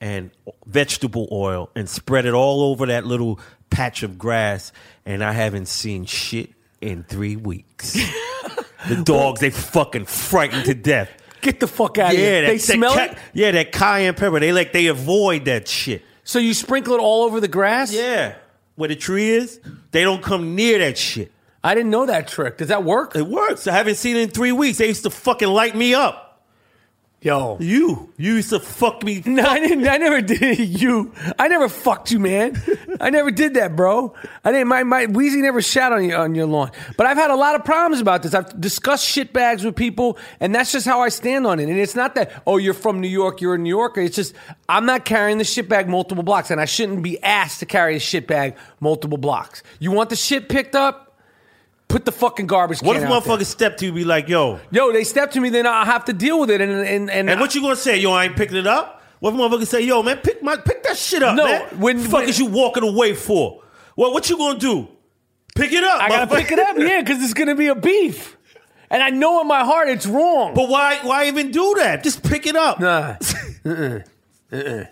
and 0.00 0.32
vegetable 0.66 1.28
oil 1.30 1.70
and 1.76 1.88
spread 1.88 2.26
it 2.26 2.34
all 2.34 2.62
over 2.72 2.86
that 2.86 3.06
little 3.06 3.38
patch 3.72 4.02
of 4.02 4.18
grass, 4.18 4.72
and 5.04 5.24
I 5.24 5.32
haven't 5.32 5.66
seen 5.66 6.04
shit 6.04 6.50
in 6.80 7.02
three 7.04 7.36
weeks. 7.36 7.92
the 8.88 9.02
dogs, 9.02 9.40
they 9.40 9.50
fucking 9.50 10.04
frightened 10.06 10.64
to 10.66 10.74
death. 10.74 11.10
Get 11.40 11.58
the 11.60 11.66
fuck 11.66 11.98
out 11.98 12.12
of 12.12 12.18
Yeah, 12.18 12.24
here! 12.24 12.40
that, 12.42 12.46
They 12.48 12.56
that 12.58 12.62
smell 12.62 12.94
ca- 12.94 13.04
it, 13.04 13.18
Yeah, 13.32 13.50
that 13.52 13.72
cayenne 13.72 14.14
pepper. 14.14 14.38
They 14.38 14.52
like 14.52 14.72
they 14.72 14.86
avoid 14.86 15.46
that 15.46 15.66
shit. 15.66 16.02
so 16.24 16.38
you 16.38 16.54
sprinkle 16.54 16.94
it 16.94 17.00
all 17.00 17.24
over 17.24 17.40
the 17.40 17.48
grass. 17.48 17.92
Yeah, 17.92 18.36
where 18.76 18.88
the 18.88 18.96
tree 18.96 19.30
is, 19.30 19.58
they 19.90 20.02
don't 20.02 20.22
come 20.22 20.54
near 20.54 20.78
that 20.78 20.96
shit. 20.98 21.32
I 21.64 21.74
didn't 21.74 21.90
know 21.90 22.06
that 22.06 22.26
trick. 22.28 22.58
Does 22.58 22.68
that 22.68 22.82
work? 22.84 23.14
It 23.16 23.26
works. 23.26 23.66
I 23.68 23.72
haven't 23.72 23.94
seen 23.96 24.16
it 24.16 24.20
in 24.22 24.28
three 24.30 24.52
weeks. 24.52 24.78
They 24.78 24.88
used 24.88 25.04
to 25.04 25.10
fucking 25.10 25.48
light 25.48 25.76
me 25.76 25.94
up. 25.94 26.31
Yo. 27.22 27.56
You, 27.60 28.12
you 28.16 28.34
used 28.34 28.50
to 28.50 28.58
fuck 28.58 29.04
me. 29.04 29.22
No, 29.32 29.44
I 29.44 29.60
didn't. 29.60 29.86
I 29.88 29.96
never 29.96 30.20
did 30.20 30.58
you. 30.58 31.12
I 31.38 31.48
never 31.48 31.68
fucked 31.68 32.10
you, 32.10 32.18
man. 32.18 32.60
I 33.00 33.08
never 33.08 33.30
did 33.30 33.54
that, 33.54 33.76
bro. 33.76 34.14
I 34.44 34.52
didn't. 34.52 34.68
My 34.68 34.82
my 34.82 35.06
Wheezy 35.06 35.40
never 35.40 35.62
shat 35.62 35.92
on 35.92 36.04
you 36.04 36.14
on 36.14 36.34
your 36.34 36.46
lawn. 36.46 36.70
But 36.98 37.06
I've 37.06 37.16
had 37.16 37.30
a 37.30 37.36
lot 37.36 37.54
of 37.54 37.64
problems 37.64 38.00
about 38.00 38.22
this. 38.22 38.34
I've 38.34 38.60
discussed 38.60 39.06
shit 39.06 39.32
bags 39.32 39.64
with 39.64 39.74
people, 39.74 40.18
and 40.40 40.54
that's 40.54 40.72
just 40.72 40.84
how 40.86 41.00
I 41.00 41.08
stand 41.08 41.46
on 41.46 41.60
it. 41.60 41.68
And 41.68 41.78
it's 41.78 41.94
not 41.94 42.14
that 42.16 42.42
oh 42.46 42.58
you're 42.58 42.74
from 42.74 43.00
New 43.00 43.08
York, 43.08 43.40
you're 43.40 43.54
a 43.54 43.58
New 43.58 43.70
Yorker. 43.70 44.02
It's 44.02 44.16
just 44.16 44.34
I'm 44.68 44.84
not 44.84 45.04
carrying 45.04 45.38
the 45.38 45.44
shit 45.44 45.68
bag 45.68 45.88
multiple 45.88 46.24
blocks, 46.24 46.50
and 46.50 46.60
I 46.60 46.66
shouldn't 46.66 47.02
be 47.02 47.22
asked 47.22 47.60
to 47.60 47.66
carry 47.66 47.96
a 47.96 48.00
shit 48.00 48.26
bag 48.26 48.56
multiple 48.80 49.18
blocks. 49.18 49.62
You 49.78 49.92
want 49.92 50.10
the 50.10 50.16
shit 50.16 50.48
picked 50.48 50.74
up? 50.74 51.11
Put 51.92 52.06
the 52.06 52.12
fucking 52.12 52.46
garbage. 52.46 52.80
What 52.82 52.94
can 52.94 53.02
if 53.04 53.08
out 53.10 53.22
there. 53.24 53.36
motherfuckers 53.36 53.46
step 53.46 53.76
to 53.76 53.84
you 53.86 53.92
be 53.92 54.04
like, 54.04 54.26
yo, 54.28 54.58
Yo, 54.70 54.90
they 54.92 55.04
step 55.04 55.30
to 55.32 55.40
me, 55.40 55.50
then 55.50 55.66
I'll 55.66 55.84
have 55.84 56.06
to 56.06 56.12
deal 56.14 56.40
with 56.40 56.50
it. 56.50 56.60
And 56.60 56.72
and 56.72 57.10
and, 57.10 57.28
and 57.30 57.38
what 57.40 57.54
you 57.54 57.60
gonna 57.60 57.76
say? 57.76 57.98
Yo, 57.98 58.12
I 58.12 58.24
ain't 58.24 58.36
picking 58.36 58.56
it 58.56 58.66
up? 58.66 59.02
What 59.20 59.34
if 59.34 59.38
motherfuckers 59.40 59.66
say, 59.68 59.82
yo, 59.82 60.02
man, 60.02 60.16
pick 60.18 60.42
my 60.42 60.56
pick 60.56 60.82
that 60.84 60.96
shit 60.96 61.22
up, 61.22 61.36
No, 61.36 61.44
man? 61.44 61.60
when- 61.78 61.98
the 61.98 62.04
fuck 62.04 62.20
when- 62.20 62.28
is 62.28 62.38
you 62.38 62.46
walking 62.46 62.82
away 62.82 63.14
for? 63.14 63.62
Well, 63.94 64.12
what 64.12 64.28
you 64.30 64.36
gonna 64.38 64.58
do? 64.58 64.88
Pick 65.54 65.70
it 65.72 65.84
up. 65.84 66.00
I 66.00 66.08
gotta 66.08 66.26
motherfucker. 66.34 66.38
pick 66.38 66.52
it 66.52 66.58
up, 66.58 66.78
yeah, 66.78 67.00
because 67.02 67.22
it's 67.22 67.34
gonna 67.34 67.54
be 67.54 67.68
a 67.68 67.74
beef. 67.74 68.36
And 68.90 69.02
I 69.02 69.10
know 69.10 69.40
in 69.42 69.46
my 69.46 69.64
heart 69.64 69.88
it's 69.88 70.06
wrong. 70.06 70.54
But 70.54 70.68
why 70.70 70.98
why 71.02 71.26
even 71.26 71.50
do 71.50 71.74
that? 71.76 72.02
Just 72.02 72.22
pick 72.22 72.46
it 72.46 72.56
up. 72.56 72.80
Nah. 72.80 73.16
Uh-uh. 73.66 74.00
Uh-uh. 74.52 74.84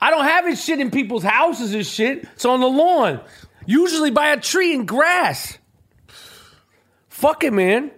I 0.00 0.10
don't 0.10 0.24
have 0.24 0.46
his 0.46 0.62
shit 0.62 0.78
in 0.78 0.90
people's 0.90 1.22
houses 1.24 1.72
and 1.74 1.86
shit. 1.86 2.24
It's 2.34 2.44
on 2.44 2.60
the 2.60 2.68
lawn. 2.68 3.20
Usually 3.66 4.10
by 4.10 4.28
a 4.28 4.40
tree 4.40 4.74
and 4.74 4.86
grass. 4.86 5.56
Fuck 7.18 7.42
it, 7.42 7.52
man. 7.52 7.90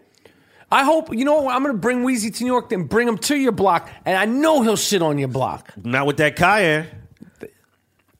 I 0.72 0.82
hope 0.84 1.14
you 1.14 1.26
know. 1.26 1.42
what? 1.42 1.54
I'm 1.54 1.62
gonna 1.62 1.76
bring 1.76 2.04
Weezy 2.04 2.34
to 2.34 2.42
New 2.42 2.50
York, 2.50 2.70
then 2.70 2.84
bring 2.84 3.06
him 3.06 3.18
to 3.18 3.36
your 3.36 3.52
block, 3.52 3.90
and 4.06 4.16
I 4.16 4.24
know 4.24 4.62
he'll 4.62 4.78
shit 4.78 5.02
on 5.02 5.18
your 5.18 5.28
block. 5.28 5.74
Not 5.76 6.06
with 6.06 6.16
that 6.16 6.36
cayenne. 6.36 6.86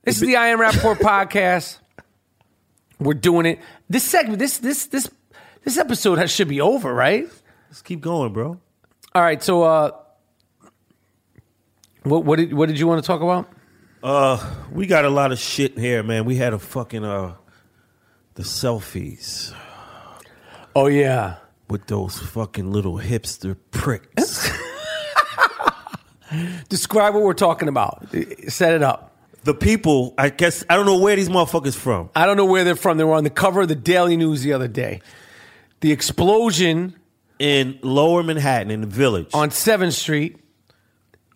This 0.05 0.17
is 0.17 0.21
the 0.21 0.37
I 0.37 0.49
Am 0.49 0.59
Rapaport 0.59 0.97
podcast. 0.99 1.79
We're 2.99 3.15
doing 3.15 3.47
it. 3.47 3.61
This 3.89 4.05
segment, 4.05 4.41
this 4.41 4.59
this 4.59 4.89
this 4.89 5.11
this 5.65 5.79
episode 5.79 6.19
has, 6.19 6.31
should 6.31 6.49
be 6.49 6.61
over, 6.61 6.93
right? 6.93 7.27
Let's 7.71 7.81
keep 7.81 8.03
going, 8.03 8.35
bro. 8.35 8.61
All 9.15 9.23
right. 9.23 9.43
So, 9.43 9.63
uh, 9.63 9.93
what 12.03 12.27
what 12.27 12.37
did 12.37 12.53
what 12.53 12.69
did 12.69 12.79
you 12.79 12.87
want 12.87 13.03
to 13.03 13.07
talk 13.07 13.23
about? 13.23 13.51
Uh, 14.03 14.55
we 14.71 14.87
got 14.87 15.07
a 15.07 15.11
lot 15.11 15.33
of 15.33 15.39
shit 15.39 15.79
here, 15.79 16.03
man. 16.03 16.27
We 16.27 16.37
had 16.37 16.53
a 16.53 16.59
fucking 16.59 17.05
uh, 17.05 17.37
the 18.35 18.43
selfies 18.43 19.55
Oh 20.77 20.87
yeah, 20.87 21.37
with 21.69 21.87
those 21.87 22.19
fucking 22.19 22.71
little 22.73 22.99
hipster 22.99 23.57
pricks. 23.71 24.51
describe 26.69 27.15
what 27.15 27.23
we're 27.23 27.35
talking 27.35 27.69
about. 27.69 28.07
Set 28.49 28.75
it 28.75 28.83
up. 28.83 29.17
the 29.45 29.55
people, 29.55 30.15
I 30.17 30.29
guess, 30.31 30.65
I 30.71 30.77
don't 30.77 30.87
know 30.87 30.99
where 30.99 31.17
these 31.17 31.29
motherfuckers 31.29 31.77
from. 31.77 32.11
I 32.15 32.27
don't 32.27 32.37
know 32.37 32.45
where 32.45 32.65
they're 32.65 32.77
from. 32.77 32.99
They 32.99 33.05
were 33.05 33.15
on 33.15 33.25
the 33.25 33.31
cover 33.31 33.63
of 33.63 33.69
the 33.69 33.75
Daily 33.75 34.17
News 34.17 34.43
the 34.43 34.53
other 34.53 34.69
day. 34.69 35.01
The 35.81 35.93
explosion 35.93 36.95
In 37.39 37.79
Lower 37.83 38.23
Manhattan, 38.23 38.71
in 38.71 38.83
the 38.83 38.87
village, 38.87 39.29
on 39.35 39.51
Seventh 39.51 39.95
Street. 39.95 40.39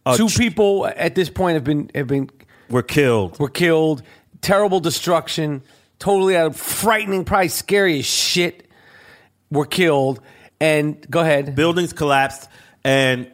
uh, 0.06 0.16
Two 0.16 0.28
ch- 0.28 0.38
people 0.38 0.86
at 0.86 1.14
this 1.14 1.30
point 1.30 1.54
have 1.54 1.64
been 1.64 1.90
have 1.94 2.06
been 2.06 2.30
were 2.70 2.82
killed. 2.82 3.38
were 3.40 3.48
killed. 3.48 4.02
Terrible 4.42 4.80
destruction. 4.80 5.62
Totally 5.98 6.36
out 6.36 6.48
of 6.48 6.56
frightening, 6.56 7.24
probably 7.24 7.48
scary 7.48 8.00
as 8.00 8.04
shit. 8.04 8.63
Were 9.50 9.66
killed. 9.66 10.20
And 10.60 11.08
go 11.10 11.20
ahead. 11.20 11.54
Buildings 11.54 11.92
collapsed, 11.92 12.48
and 12.84 13.30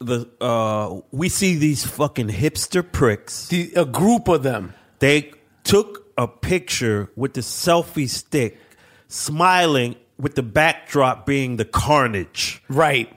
the 0.00 0.28
uh, 0.40 1.00
we 1.10 1.28
see 1.28 1.56
these 1.56 1.84
fucking 1.86 2.28
hipster 2.28 2.84
pricks. 2.90 3.48
The, 3.48 3.72
a 3.74 3.84
group 3.84 4.28
of 4.28 4.42
them. 4.42 4.74
They 4.98 5.32
took 5.64 6.12
a 6.18 6.26
picture 6.26 7.10
with 7.16 7.34
the 7.34 7.40
selfie 7.40 8.08
stick, 8.08 8.58
smiling 9.06 9.96
with 10.18 10.34
the 10.34 10.42
backdrop 10.42 11.24
being 11.26 11.56
the 11.56 11.64
carnage. 11.64 12.62
Right. 12.68 13.08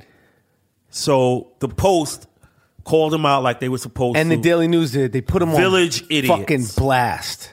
So 0.92 1.54
the 1.60 1.68
Post 1.68 2.28
called 2.84 3.12
them 3.14 3.26
out 3.26 3.44
like 3.44 3.60
they 3.60 3.70
were 3.70 3.78
supposed 3.80 4.18
And 4.18 4.30
to. 4.30 4.36
And 4.36 4.44
the 4.44 4.50
Daily 4.50 4.68
News 4.68 4.92
did. 4.92 5.12
They 5.12 5.22
put 5.22 5.40
them 5.40 5.52
Village 5.52 6.04
on 6.04 6.08
idiots. 6.12 6.40
fucking 6.40 6.66
blast. 6.78 7.52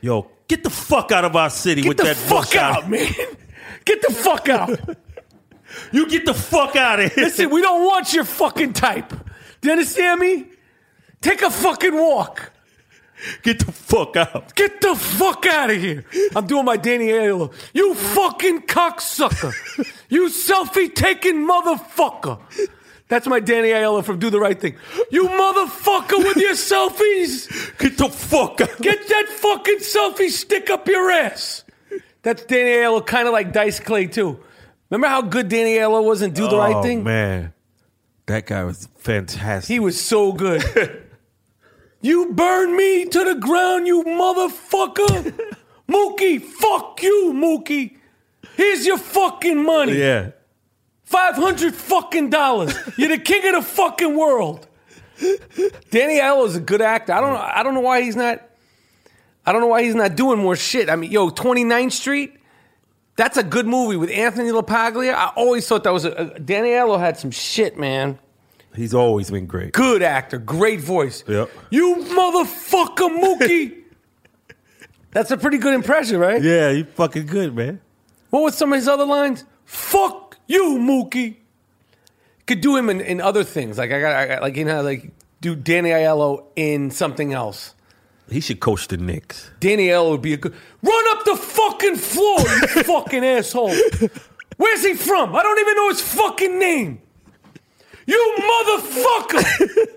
Yo, 0.00 0.28
get 0.48 0.64
the 0.64 0.70
fuck 0.70 1.12
out 1.12 1.24
of 1.24 1.36
our 1.36 1.50
city 1.50 1.82
Get 1.82 1.88
with 1.88 1.96
the 1.98 2.04
that 2.04 2.16
fuck 2.16 2.54
out, 2.56 2.90
man. 2.90 3.12
Get 3.86 4.02
the 4.02 4.12
fuck 4.12 4.48
out. 4.50 4.78
You 5.92 6.08
get 6.08 6.24
the 6.26 6.34
fuck 6.34 6.76
out 6.76 7.00
of 7.00 7.12
here. 7.12 7.24
Listen, 7.24 7.50
we 7.50 7.62
don't 7.62 7.84
want 7.84 8.12
your 8.12 8.24
fucking 8.24 8.72
type. 8.74 9.08
Do 9.08 9.68
you 9.68 9.72
understand 9.72 10.20
me? 10.20 10.46
Take 11.20 11.42
a 11.42 11.50
fucking 11.50 11.94
walk. 11.94 12.52
Get 13.42 13.64
the 13.64 13.72
fuck 13.72 14.16
out. 14.16 14.54
Get 14.54 14.80
the 14.80 14.94
fuck 14.94 15.46
out 15.46 15.70
of 15.70 15.76
here. 15.80 16.04
I'm 16.34 16.46
doing 16.46 16.64
my 16.64 16.76
Danny 16.76 17.08
Aiello. 17.08 17.52
You 17.72 17.94
fucking 17.94 18.62
cocksucker. 18.62 19.54
you 20.08 20.28
selfie 20.28 20.94
taking 20.94 21.46
motherfucker. 21.48 22.40
That's 23.08 23.26
my 23.26 23.40
Danny 23.40 23.68
Aiello 23.68 24.04
from 24.04 24.18
Do 24.18 24.30
the 24.30 24.40
Right 24.40 24.60
Thing. 24.60 24.76
You 25.10 25.28
motherfucker 25.28 26.18
with 26.18 26.36
your 26.36 26.54
selfies. 26.54 27.78
Get 27.78 27.96
the 27.96 28.08
fuck 28.08 28.60
out. 28.60 28.80
Get 28.80 29.08
that 29.08 29.28
fucking 29.28 29.78
selfie 29.78 30.30
stick 30.30 30.70
up 30.70 30.86
your 30.88 31.10
ass. 31.10 31.64
That's 32.26 32.44
Danny 32.44 32.70
Aiello, 32.70 33.06
kind 33.06 33.28
of 33.28 33.32
like 33.32 33.52
Dice 33.52 33.78
Clay, 33.78 34.08
too. 34.08 34.40
Remember 34.90 35.06
how 35.06 35.22
good 35.22 35.48
Danny 35.48 35.76
Aiello 35.76 36.02
was 36.02 36.22
in 36.22 36.32
Do 36.32 36.48
the 36.48 36.58
Right 36.58 36.74
oh, 36.74 36.82
Thing? 36.82 37.02
Oh, 37.02 37.04
man. 37.04 37.52
That 38.26 38.46
guy 38.46 38.64
was 38.64 38.88
fantastic. 38.96 39.72
He 39.72 39.78
was 39.78 40.00
so 40.02 40.32
good. 40.32 40.64
you 42.00 42.32
burn 42.32 42.76
me 42.76 43.04
to 43.04 43.24
the 43.24 43.36
ground, 43.36 43.86
you 43.86 44.02
motherfucker. 44.02 45.54
Mookie, 45.88 46.42
fuck 46.42 47.00
you, 47.00 47.32
Mookie. 47.32 47.96
Here's 48.56 48.84
your 48.84 48.98
fucking 48.98 49.62
money. 49.62 49.96
yeah. 49.96 50.32
500 51.04 51.76
fucking 51.76 52.30
dollars. 52.30 52.76
You're 52.98 53.10
the 53.10 53.18
king 53.18 53.46
of 53.54 53.64
the 53.64 53.70
fucking 53.70 54.16
world. 54.16 54.66
Danny 55.90 56.18
Aiello's 56.18 56.56
a 56.56 56.60
good 56.60 56.82
actor. 56.82 57.12
I 57.12 57.20
don't 57.20 57.34
know 57.34 57.50
I 57.54 57.62
don't 57.62 57.74
know 57.74 57.80
why 57.82 58.02
he's 58.02 58.16
not 58.16 58.42
I 59.46 59.52
don't 59.52 59.60
know 59.60 59.68
why 59.68 59.84
he's 59.84 59.94
not 59.94 60.16
doing 60.16 60.40
more 60.40 60.56
shit. 60.56 60.90
I 60.90 60.96
mean, 60.96 61.12
yo, 61.12 61.30
29th 61.30 61.92
Street, 61.92 62.36
that's 63.14 63.36
a 63.36 63.44
good 63.44 63.66
movie 63.66 63.96
with 63.96 64.10
Anthony 64.10 64.50
LaPaglia. 64.50 65.14
I 65.14 65.28
always 65.36 65.66
thought 65.66 65.84
that 65.84 65.92
was 65.92 66.04
a, 66.04 66.10
a 66.10 66.38
Danny 66.40 66.70
Aiello 66.70 66.98
had 66.98 67.16
some 67.16 67.30
shit, 67.30 67.78
man. 67.78 68.18
He's 68.74 68.92
always 68.92 69.30
been 69.30 69.46
great. 69.46 69.72
Good 69.72 70.02
actor, 70.02 70.38
great 70.38 70.80
voice. 70.80 71.24
Yep. 71.26 71.50
You 71.70 71.96
motherfucker, 71.96 73.08
Mookie. 73.18 73.82
That's 75.12 75.30
a 75.30 75.36
pretty 75.38 75.58
good 75.58 75.72
impression, 75.72 76.18
right? 76.18 76.42
Yeah, 76.42 76.70
you 76.70 76.84
fucking 76.84 77.26
good, 77.26 77.54
man. 77.54 77.80
What 78.30 78.42
was 78.42 78.54
some 78.54 78.72
of 78.72 78.76
his 78.76 78.88
other 78.88 79.06
lines? 79.06 79.44
Fuck 79.64 80.36
you, 80.46 80.76
Mookie. 80.78 81.36
Could 82.46 82.60
do 82.60 82.76
him 82.76 82.90
in, 82.90 83.00
in 83.00 83.20
other 83.20 83.44
things, 83.44 83.78
like 83.78 83.92
I 83.92 84.00
got, 84.00 84.12
I 84.14 84.26
got 84.26 84.42
like 84.42 84.56
you 84.56 84.64
know, 84.64 84.82
like 84.82 85.10
do 85.40 85.56
Danny 85.56 85.90
Aiello 85.90 86.44
in 86.54 86.90
something 86.90 87.32
else. 87.32 87.74
He 88.28 88.40
should 88.40 88.60
coach 88.60 88.88
the 88.88 88.96
Knicks. 88.96 89.50
Danny 89.60 89.88
Aiello 89.88 90.10
would 90.12 90.22
be 90.22 90.32
a 90.32 90.36
good. 90.36 90.54
Run 90.82 91.16
up 91.16 91.24
the 91.24 91.36
fucking 91.36 91.96
floor, 91.96 92.40
you 92.40 92.82
fucking 92.84 93.24
asshole. 93.24 93.74
Where's 94.56 94.84
he 94.84 94.94
from? 94.94 95.34
I 95.36 95.42
don't 95.42 95.58
even 95.60 95.76
know 95.76 95.88
his 95.90 96.00
fucking 96.00 96.58
name. 96.58 97.00
You 98.06 98.36
motherfucker! 98.38 99.92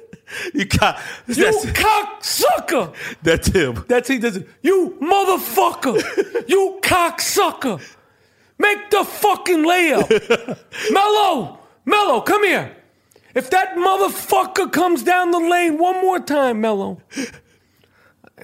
You 0.53 0.65
got 0.65 0.99
You 1.25 1.33
that's, 1.33 1.65
cocksucker! 1.65 2.93
that's 3.23 3.47
him. 3.47 3.83
That's 3.87 4.07
he 4.07 4.19
does 4.19 4.37
it. 4.37 4.47
You 4.61 4.95
motherfucker! 5.01 5.97
you 6.47 6.79
cocksucker! 6.83 7.81
Make 8.59 8.91
the 8.91 9.05
fucking 9.05 9.63
layup. 9.63 10.59
Melo! 10.91 11.57
Melo, 11.83 12.21
come 12.21 12.43
here. 12.43 12.75
If 13.33 13.49
that 13.49 13.75
motherfucker 13.75 14.71
comes 14.71 15.01
down 15.01 15.31
the 15.31 15.39
lane 15.39 15.79
one 15.79 15.99
more 16.01 16.19
time, 16.19 16.61
Melo. 16.61 17.01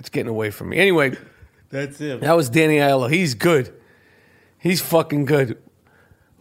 It's 0.06 0.12
getting 0.12 0.30
away 0.30 0.52
from 0.52 0.70
me. 0.70 0.78
Anyway, 0.78 1.18
That's 1.72 2.00
it. 2.00 2.22
that 2.22 2.34
was 2.36 2.48
Danny 2.48 2.76
Aiello. 2.78 3.10
He's 3.10 3.34
good. 3.34 3.74
He's 4.60 4.80
fucking 4.80 5.26
good. 5.26 5.58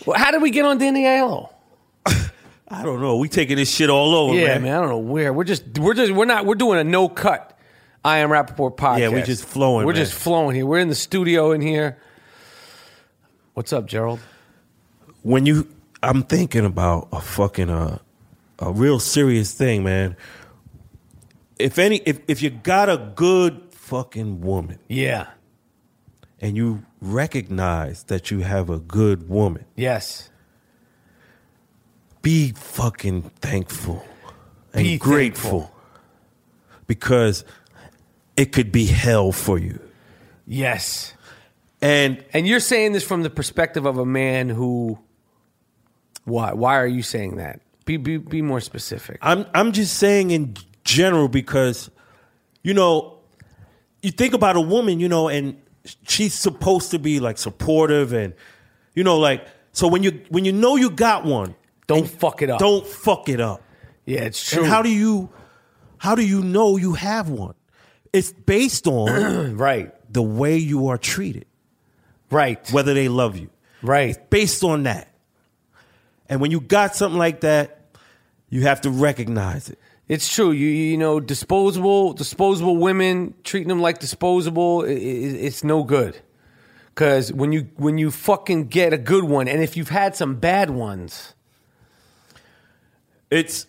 Well, 0.05 0.19
how 0.19 0.31
did 0.33 0.43
we 0.43 0.51
get 0.51 0.67
on 0.67 0.77
Danny 0.77 1.05
Aiello? 1.05 1.51
I 2.69 2.83
don't 2.83 3.01
know. 3.01 3.17
We 3.17 3.31
taking 3.31 3.57
this 3.57 3.75
shit 3.75 3.89
all 3.89 4.15
over, 4.15 4.35
Yeah, 4.35 4.49
man. 4.49 4.63
man. 4.65 4.77
I 4.77 4.81
don't 4.81 4.91
know 4.91 4.99
where. 4.99 5.33
We're 5.33 5.45
just 5.45 5.79
we're 5.79 5.95
just 5.95 6.13
we're 6.13 6.27
not 6.27 6.45
we're 6.45 6.57
doing 6.57 6.79
a 6.79 6.85
no 6.85 7.09
cut 7.09 7.59
I 8.05 8.19
am 8.19 8.29
Rapaport 8.29 8.77
podcast. 8.77 8.99
Yeah, 8.99 9.09
we 9.09 9.23
just 9.23 9.47
flowing, 9.47 9.87
We're 9.87 9.95
man. 9.95 10.03
just 10.03 10.13
flowing 10.13 10.55
here. 10.55 10.67
We're 10.67 10.81
in 10.81 10.89
the 10.89 10.95
studio 10.95 11.53
in 11.53 11.63
here. 11.63 11.97
What's 13.55 13.73
up, 13.73 13.87
Gerald? 13.87 14.21
When 15.23 15.47
you, 15.47 15.67
I'm 16.03 16.23
thinking 16.23 16.67
about 16.67 17.09
a 17.13 17.23
fucking 17.23 17.71
uh, 17.71 17.97
a 18.59 18.73
real 18.73 18.99
serious 18.99 19.55
thing, 19.55 19.85
man. 19.85 20.19
If 21.59 21.79
any, 21.79 21.97
if 22.05 22.21
if 22.29 22.43
you 22.43 22.51
got 22.51 22.89
a 22.89 22.97
good 23.15 23.63
fucking 23.71 24.41
woman 24.41 24.79
Yeah. 24.89 25.29
and 26.41 26.57
you 26.57 26.85
recognize 27.01 28.05
that 28.05 28.31
you 28.31 28.41
have 28.41 28.69
a 28.71 28.79
good 28.79 29.29
woman, 29.29 29.65
Yes. 29.77 30.31
be 32.23 32.53
fucking 32.53 33.23
thankful 33.41 34.05
and 34.73 34.83
Be 34.85 34.99
grateful 34.99 35.61
thankful. 35.61 35.77
because 36.87 37.45
it 38.37 38.53
could 38.53 38.73
be 38.73 38.87
hell 38.87 39.31
for 39.33 39.59
you. 39.59 39.79
Yes. 40.47 41.13
And 41.81 42.25
And 42.33 42.47
you're 42.47 42.61
saying 42.61 42.93
this 42.93 43.05
from 43.05 43.23
the 43.23 43.31
perspective 43.31 43.85
of 43.87 43.99
a 43.99 44.07
man 44.07 44.49
who 44.49 44.99
why 46.25 46.53
why 46.55 46.77
are 46.79 46.87
you 46.87 47.03
saying 47.03 47.37
that? 47.37 47.61
Be 47.85 47.99
be 47.99 48.17
be 48.17 48.41
more 48.43 48.61
specific. 48.61 49.19
I'm 49.21 49.45
I'm 49.55 49.73
just 49.73 49.95
saying 49.99 50.31
in 50.31 50.55
general 50.85 51.29
because 51.29 51.91
you 52.63 52.75
know 52.75 53.19
you 54.03 54.11
think 54.11 54.35
about 54.35 54.57
a 54.57 54.61
woman, 54.61 55.01
you 55.01 55.09
know, 55.09 55.29
and 55.29 55.61
she's 56.07 56.35
supposed 56.35 56.91
to 56.91 56.99
be 56.99 57.21
like 57.21 57.39
supportive 57.39 58.13
and 58.13 58.35
you 58.95 59.03
know 59.05 59.19
like 59.19 59.47
so 59.73 59.89
when 59.89 60.03
you 60.03 60.23
when 60.29 60.45
you 60.45 60.53
know 60.53 60.77
you 60.77 60.91
got 60.91 61.25
one, 61.25 61.55
Don't 61.87 62.09
fuck 62.09 62.43
it 62.43 62.51
up. 62.51 62.59
don't 62.61 62.87
fuck 62.87 63.29
it 63.29 63.41
up. 63.41 63.63
Yeah, 64.07 64.21
it's 64.23 64.51
true. 64.51 64.63
And 64.63 64.71
how 64.71 64.83
do 64.83 64.91
you 64.91 65.31
how 65.99 66.15
do 66.15 66.25
you 66.27 66.43
know 66.43 66.77
you 66.77 66.93
have 66.95 67.29
one? 67.31 67.55
It's 68.13 68.33
based 68.33 68.87
on 68.87 69.57
right. 69.57 69.93
the 70.13 70.23
way 70.23 70.57
you 70.59 70.89
are 70.89 70.99
treated, 70.99 71.47
Right. 72.31 72.61
whether 72.71 72.95
they 72.95 73.09
love 73.09 73.37
you. 73.37 73.51
right. 73.83 74.17
Based 74.31 74.63
on 74.63 74.85
that. 74.85 75.09
And 76.29 76.41
when 76.41 76.51
you 76.51 76.61
got 76.61 76.95
something 76.95 77.19
like 77.19 77.41
that, 77.41 77.81
you 78.49 78.63
have 78.63 78.83
to 78.83 78.91
recognize 78.91 79.69
it. 79.69 79.79
It's 80.09 80.29
true. 80.33 80.51
You 80.53 80.69
you 80.69 80.97
know, 80.99 81.21
disposable 81.21 82.13
disposable 82.13 82.77
women 82.77 83.35
treating 83.43 83.69
them 83.69 83.81
like 83.81 83.99
disposable. 84.01 84.83
i 84.87 84.91
i 84.91 84.93
it's 84.93 85.65
no 85.65 85.83
good. 85.85 86.21
Because 86.89 87.33
when 87.33 87.53
you 87.53 87.69
when 87.77 87.99
you 87.99 88.11
fucking 88.11 88.69
get 88.69 88.93
a 88.93 88.99
good 88.99 89.25
one, 89.25 89.49
and 89.49 89.63
if 89.63 89.77
you've 89.77 89.89
had 89.89 90.15
some 90.17 90.37
bad 90.37 90.71
ones, 90.71 91.35
It's 93.31 93.67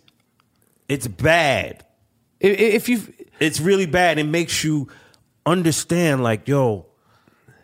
it's 0.88 1.08
bad. 1.08 1.84
i- 2.44 2.48
i- 2.48 2.74
if 2.80 2.90
you 2.90 3.02
It's 3.40 3.60
really 3.60 3.86
bad. 3.88 4.18
It 4.20 4.26
makes 4.26 4.64
you 4.64 4.88
understand, 5.46 6.24
like, 6.24 6.48
yo, 6.48 6.86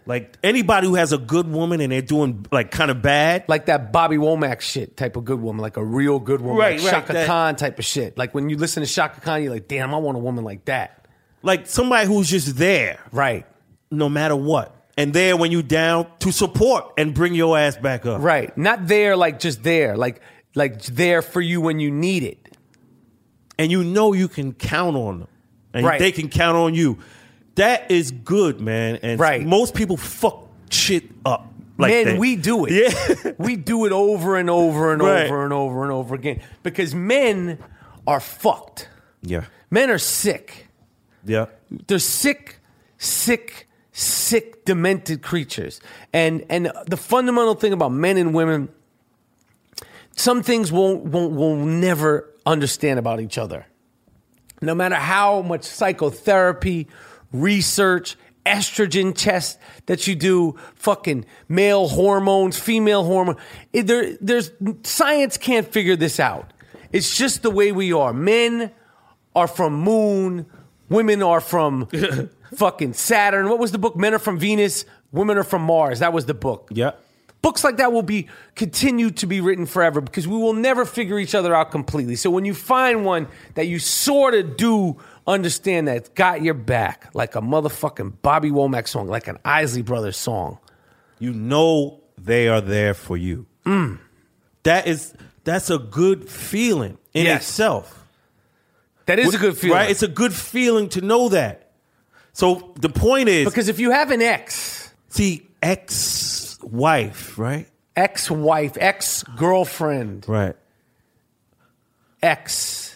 like 0.05 0.37
anybody 0.43 0.87
who 0.87 0.95
has 0.95 1.13
a 1.13 1.17
good 1.17 1.47
woman 1.47 1.79
and 1.81 1.91
they're 1.91 2.01
doing 2.01 2.45
like 2.51 2.71
kind 2.71 2.89
of 2.91 3.01
bad, 3.01 3.45
like 3.47 3.67
that 3.67 3.91
Bobby 3.91 4.17
Womack 4.17 4.61
shit 4.61 4.97
type 4.97 5.15
of 5.15 5.25
good 5.25 5.39
woman, 5.41 5.61
like 5.61 5.77
a 5.77 5.83
real 5.83 6.19
good 6.19 6.41
woman, 6.41 6.57
Right, 6.57 6.75
like 6.81 6.85
right, 6.85 7.01
Chaka 7.01 7.13
that- 7.13 7.27
Khan 7.27 7.55
type 7.55 7.77
of 7.79 7.85
shit. 7.85 8.17
Like 8.17 8.33
when 8.33 8.49
you 8.49 8.57
listen 8.57 8.83
to 8.83 8.89
Chaka 8.89 9.21
Khan, 9.21 9.43
you're 9.43 9.51
like, 9.53 9.67
damn, 9.67 9.93
I 9.93 9.97
want 9.97 10.17
a 10.17 10.19
woman 10.21 10.43
like 10.43 10.65
that. 10.65 11.07
like 11.43 11.67
somebody 11.67 12.07
who's 12.07 12.29
just 12.29 12.57
there 12.57 12.99
Right, 13.11 13.45
no 13.91 14.09
matter 14.09 14.35
what, 14.35 14.75
and 14.97 15.13
there 15.13 15.37
when 15.37 15.51
you 15.51 15.61
down 15.63 16.07
to 16.19 16.31
support 16.31 16.93
and 16.97 17.13
bring 17.13 17.33
your 17.35 17.57
ass 17.57 17.77
back 17.77 18.05
up. 18.05 18.21
right. 18.21 18.55
Not 18.57 18.87
there, 18.87 19.15
like 19.15 19.39
just 19.39 19.63
there, 19.63 19.95
like 19.97 20.21
like 20.55 20.81
there 20.83 21.21
for 21.21 21.39
you 21.41 21.61
when 21.61 21.79
you 21.79 21.91
need 21.91 22.23
it. 22.23 22.37
and 23.57 23.71
you 23.71 23.83
know 23.83 24.13
you 24.13 24.27
can 24.27 24.53
count 24.53 24.95
on 24.95 25.19
them, 25.19 25.27
and 25.73 25.85
Right. 25.85 25.99
they 25.99 26.11
can 26.11 26.27
count 26.29 26.57
on 26.57 26.73
you. 26.73 26.97
That 27.61 27.91
is 27.91 28.09
good, 28.11 28.59
man. 28.59 28.97
And 29.03 29.19
Right. 29.19 29.45
most 29.45 29.75
people 29.75 29.95
fuck 29.97 30.47
shit 30.71 31.03
up. 31.23 31.47
Like 31.77 31.91
men, 31.91 32.05
that. 32.05 32.17
we 32.19 32.35
do 32.35 32.65
it. 32.65 32.71
Yeah. 32.73 33.31
we 33.37 33.55
do 33.55 33.85
it 33.85 33.91
over 33.91 34.35
and 34.37 34.49
over 34.49 34.91
and 34.93 35.01
Right. 35.01 35.25
over 35.27 35.43
and 35.43 35.53
over 35.53 35.83
and 35.83 35.91
over 35.91 36.15
again 36.15 36.41
because 36.63 36.95
men 36.95 37.59
are 38.07 38.19
fucked. 38.19 38.89
yeah, 39.21 39.43
Men 39.69 39.89
are 39.91 39.99
sick. 39.99 40.67
yeah. 41.23 41.45
They're 41.87 41.99
sick, 41.99 42.57
sick, 42.97 43.67
sick, 43.91 44.65
demented 44.65 45.21
creatures. 45.21 45.79
And 46.13 46.43
and 46.49 46.71
the 46.87 46.97
fundamental 46.97 47.53
thing 47.55 47.73
about 47.73 47.91
men 47.91 48.17
and 48.17 48.33
women, 48.33 48.69
some 50.15 50.41
things 50.43 50.71
won't 50.71 51.05
won't 51.05 51.33
will 51.35 51.55
never 51.55 52.27
understand 52.45 52.97
about 52.99 53.19
each 53.21 53.37
other. 53.37 53.65
No 54.61 54.75
matter 54.75 54.95
how 54.95 55.41
much 55.41 55.63
psychotherapy, 55.63 56.87
research, 57.31 58.17
estrogen 58.45 59.13
test 59.15 59.59
that 59.85 60.07
you 60.07 60.15
do, 60.15 60.57
fucking 60.75 61.25
male 61.47 61.87
hormones, 61.87 62.57
female 62.59 63.03
hormone, 63.03 63.37
there, 63.71 64.15
there's 64.19 64.51
science 64.83 65.37
can't 65.37 65.67
figure 65.67 65.95
this 65.95 66.19
out. 66.19 66.53
It's 66.91 67.15
just 67.15 67.41
the 67.41 67.51
way 67.51 67.71
we 67.71 67.93
are. 67.93 68.13
Men 68.13 68.71
are 69.35 69.47
from 69.47 69.73
Moon, 69.73 70.45
women 70.89 71.23
are 71.23 71.39
from 71.41 71.87
fucking 72.55 72.93
Saturn. 72.93 73.49
What 73.49 73.59
was 73.59 73.71
the 73.71 73.77
book? 73.77 73.95
Men 73.95 74.13
are 74.13 74.19
from 74.19 74.39
Venus, 74.39 74.85
women 75.11 75.37
are 75.37 75.43
from 75.43 75.61
Mars. 75.61 75.99
That 75.99 76.13
was 76.13 76.25
the 76.25 76.33
book. 76.33 76.69
Yeah. 76.71 76.91
Books 77.41 77.63
like 77.63 77.77
that 77.77 77.91
will 77.91 78.03
be 78.03 78.27
continue 78.55 79.09
to 79.11 79.25
be 79.25 79.41
written 79.41 79.65
forever 79.65 79.99
because 79.99 80.27
we 80.27 80.37
will 80.37 80.53
never 80.53 80.85
figure 80.85 81.17
each 81.17 81.33
other 81.33 81.55
out 81.55 81.71
completely. 81.71 82.15
So 82.15 82.29
when 82.29 82.45
you 82.45 82.53
find 82.53 83.03
one 83.03 83.27
that 83.55 83.65
you 83.67 83.79
sort 83.79 84.35
of 84.35 84.57
do 84.57 84.97
understand 85.27 85.87
that 85.87 85.97
it's 85.97 86.09
got 86.09 86.41
your 86.41 86.53
back, 86.53 87.09
like 87.13 87.35
a 87.35 87.41
motherfucking 87.41 88.13
Bobby 88.21 88.49
Womack 88.49 88.87
song, 88.87 89.07
like 89.07 89.27
an 89.27 89.37
Isley 89.45 89.81
Brothers 89.81 90.17
song. 90.17 90.57
You 91.19 91.33
know 91.33 92.01
they 92.17 92.47
are 92.47 92.61
there 92.61 92.93
for 92.93 93.17
you. 93.17 93.45
Mm. 93.65 93.99
That 94.63 94.87
is 94.87 95.13
that's 95.43 95.69
a 95.69 95.77
good 95.79 96.29
feeling 96.29 96.97
in 97.13 97.25
Yes. 97.25 97.41
itself. 97.43 97.97
That 99.07 99.19
is 99.19 99.33
a 99.33 99.37
good 99.37 99.57
feeling. 99.57 99.75
right? 99.77 99.89
It's 99.89 100.03
a 100.03 100.07
good 100.07 100.33
feeling 100.33 100.89
to 100.89 101.01
know 101.01 101.29
that. 101.29 101.71
So 102.33 102.73
the 102.79 102.89
point 102.89 103.27
is, 103.29 103.45
because 103.45 103.67
if 103.69 103.79
you 103.79 103.91
have 103.91 104.11
an 104.11 104.21
ex, 104.21 104.93
see, 105.09 105.47
ex-wife, 105.61 107.37
right? 107.37 107.67
ex-wife, 107.95 108.77
ex-girlfriend, 108.79 110.25
Right. 110.29 110.55
ex, 112.21 112.95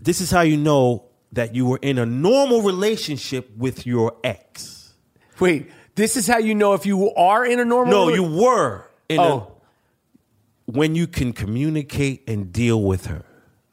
This 0.00 0.20
is 0.20 0.30
how 0.30 0.42
you 0.42 0.56
know 0.56 1.04
that 1.38 1.54
you 1.54 1.64
were 1.66 1.78
in 1.80 1.98
a 1.98 2.04
normal 2.06 2.62
relationship 2.62 3.48
with 3.56 3.86
your 3.86 4.16
ex. 4.24 4.92
wait, 5.38 5.70
this 5.94 6.16
is 6.16 6.26
how 6.26 6.38
you 6.38 6.52
know 6.54 6.72
if 6.74 6.84
you 6.84 7.12
are 7.14 7.46
in 7.46 7.60
a 7.60 7.64
normal 7.64 7.92
No, 7.92 8.08
you 8.12 8.24
were 8.24 8.84
in 9.08 9.20
Oh, 9.20 9.52
a 10.66 10.70
when 10.72 10.94
you 10.96 11.06
can 11.06 11.32
communicate 11.32 12.28
and 12.28 12.52
deal 12.52 12.82
with 12.82 13.06
her 13.06 13.24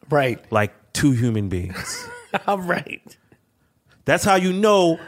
right. 0.09 0.39
like 0.51 0.73
two 0.93 1.11
human 1.11 1.49
beings. 1.49 2.07
All 2.47 2.59
right. 2.59 3.17
That's 4.05 4.23
how 4.23 4.35
you 4.35 4.53
know 4.53 4.99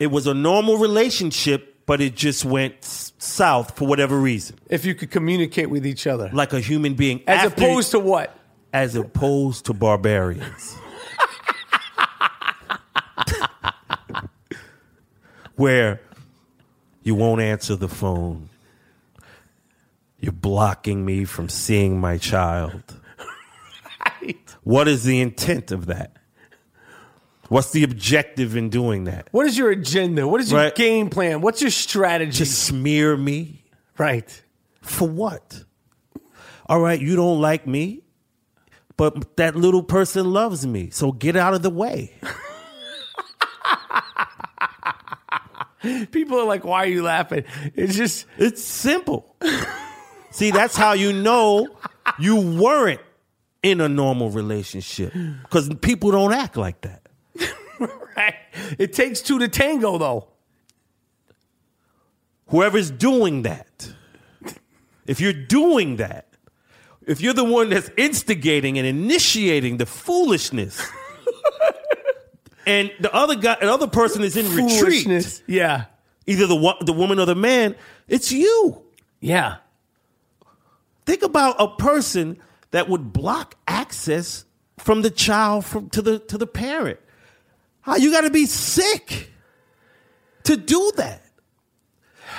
it 0.00 0.08
was 0.08 0.26
a 0.26 0.34
normal 0.34 0.78
relationship, 0.78 1.86
but 1.86 2.00
it 2.00 2.16
just 2.16 2.44
went 2.44 2.82
south 2.84 3.76
for 3.76 3.86
whatever 3.86 4.18
reason, 4.18 4.56
If 4.68 4.84
you 4.84 4.94
could 4.96 5.10
communicate 5.12 5.70
with 5.70 5.86
each 5.86 6.06
other. 6.08 6.28
like 6.32 6.52
a 6.52 6.60
human 6.60 6.94
being, 6.94 7.22
As 7.28 7.46
after- 7.46 7.64
opposed 7.64 7.92
to 7.92 8.00
what? 8.00 8.36
as 8.72 8.96
opposed 8.96 9.66
to 9.66 9.72
barbarians, 9.74 10.76
where 15.56 16.00
you 17.02 17.14
won't 17.14 17.40
answer 17.40 17.76
the 17.76 17.88
phone, 17.88 18.48
you're 20.20 20.32
blocking 20.32 21.04
me 21.04 21.24
from 21.24 21.48
seeing 21.48 22.00
my 22.00 22.16
child. 22.18 22.82
What 24.62 24.86
is 24.86 25.02
the 25.04 25.20
intent 25.20 25.72
of 25.72 25.86
that? 25.86 26.16
What's 27.48 27.72
the 27.72 27.82
objective 27.82 28.56
in 28.56 28.70
doing 28.70 29.04
that? 29.04 29.28
What 29.32 29.46
is 29.46 29.58
your 29.58 29.70
agenda? 29.70 30.26
What 30.28 30.40
is 30.40 30.50
your 30.52 30.60
Right. 30.60 30.74
game 30.74 31.10
plan? 31.10 31.40
What's 31.40 31.60
your 31.60 31.70
strategy? 31.72 32.38
To 32.38 32.46
smear 32.46 33.16
me? 33.16 33.64
right. 33.98 34.42
For 34.80 35.06
what? 35.08 35.64
All 36.66 36.80
right, 36.80 37.00
you 37.00 37.14
don't 37.16 37.40
like 37.40 37.66
me, 37.66 38.02
but 38.96 39.36
that 39.36 39.54
little 39.54 39.82
person 39.82 40.32
loves 40.32 40.66
me. 40.66 40.90
So 40.90 41.12
get 41.12 41.36
out 41.36 41.54
of 41.54 41.62
the 41.62 41.70
way. 41.70 42.12
People 46.10 46.38
are 46.38 46.44
like, 46.46 46.64
why 46.64 46.84
are 46.84 46.88
you 46.88 47.02
laughing? 47.02 47.44
It's 47.74 47.96
just, 47.96 48.26
It's 48.38 48.62
simple. 48.62 49.36
See, 50.30 50.50
that's 50.50 50.76
how 50.76 50.92
you 50.92 51.12
know 51.12 51.68
you 52.18 52.36
weren't 52.60 53.00
in 53.62 53.80
a 53.80 53.88
normal 53.88 54.30
relationship 54.30 55.12
because 55.42 55.68
people 55.80 56.10
don't 56.10 56.32
act 56.32 56.56
like 56.56 56.80
that. 56.82 57.02
right. 58.16 58.34
It 58.78 58.92
takes 58.92 59.20
two 59.20 59.38
to 59.38 59.48
tango, 59.48 59.98
though. 59.98 60.28
Whoever's 62.46 62.90
doing 62.90 63.42
that, 63.42 63.88
if 65.06 65.20
you're 65.20 65.32
doing 65.32 65.96
that, 65.96 66.26
if 67.06 67.20
you're 67.20 67.34
the 67.34 67.44
one 67.44 67.70
that's 67.70 67.90
instigating 67.96 68.78
and 68.78 68.86
initiating 68.86 69.78
the 69.78 69.86
foolishness, 69.86 70.80
and 72.66 72.90
the 73.00 73.12
other 73.14 73.34
guy, 73.36 73.56
the 73.60 73.72
other 73.72 73.86
person 73.86 74.22
is 74.22 74.36
in 74.36 74.46
retreat, 74.54 74.80
Foolishness. 74.80 75.42
Yeah. 75.46 75.84
either 76.26 76.46
the 76.46 76.56
wo- 76.56 76.78
the 76.80 76.92
woman 76.92 77.18
or 77.18 77.26
the 77.26 77.34
man, 77.34 77.74
it's 78.08 78.30
you. 78.32 78.82
Yeah. 79.20 79.56
Think 81.06 81.22
about 81.22 81.56
a 81.58 81.68
person 81.68 82.38
that 82.70 82.88
would 82.88 83.12
block 83.12 83.56
access 83.66 84.44
from 84.78 85.02
the 85.02 85.10
child 85.10 85.64
from 85.64 85.90
to 85.90 86.02
the 86.02 86.18
to 86.20 86.38
the 86.38 86.46
parent. 86.46 86.98
How 87.80 87.96
you 87.96 88.12
got 88.12 88.20
to 88.22 88.30
be 88.30 88.46
sick 88.46 89.30
to 90.44 90.56
do 90.56 90.92
that. 90.96 91.22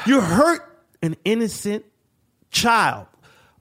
You 0.06 0.22
hurt 0.22 0.62
an 1.02 1.16
innocent 1.26 1.86
child, 2.50 3.08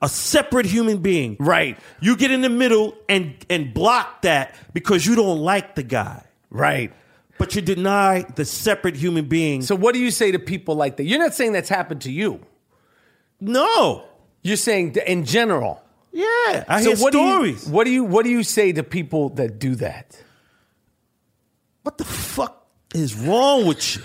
a 0.00 0.08
separate 0.08 0.66
human 0.66 0.98
being. 0.98 1.36
Right. 1.40 1.78
You 2.00 2.16
get 2.16 2.30
in 2.30 2.40
the 2.40 2.48
middle 2.48 2.96
and 3.08 3.34
and 3.50 3.74
block 3.74 4.22
that 4.22 4.54
because 4.72 5.04
you 5.04 5.14
don't 5.16 5.40
like 5.40 5.74
the 5.74 5.82
guy. 5.82 6.24
Right. 6.52 6.92
But 7.38 7.56
you 7.56 7.62
deny 7.62 8.22
the 8.36 8.44
separate 8.44 8.94
human 8.94 9.24
being. 9.24 9.62
So, 9.62 9.74
what 9.74 9.94
do 9.94 10.00
you 10.00 10.10
say 10.10 10.30
to 10.32 10.38
people 10.38 10.76
like 10.76 10.96
that? 10.98 11.04
You're 11.04 11.18
not 11.18 11.34
saying 11.34 11.52
that's 11.52 11.68
happened 11.68 12.02
to 12.02 12.12
you. 12.12 12.40
no. 13.40 14.04
You're 14.44 14.56
saying 14.56 14.96
in 15.06 15.24
general. 15.24 15.80
Yeah, 16.10 16.64
I 16.68 16.82
so 16.82 16.90
hear 16.90 16.98
what 17.02 17.12
stories. 17.14 17.62
Do 17.62 17.68
you, 17.68 17.72
what 17.72 17.84
do 17.84 17.90
you 17.90 18.04
What 18.04 18.24
do 18.24 18.30
you 18.30 18.42
say 18.42 18.72
to 18.72 18.82
people 18.82 19.28
that 19.30 19.58
do 19.60 19.76
that? 19.76 20.20
what 21.82 21.96
the 21.96 22.04
fuck 22.04 22.66
is 22.92 23.14
wrong 23.14 23.66
with 23.66 23.96
you? 23.96 24.02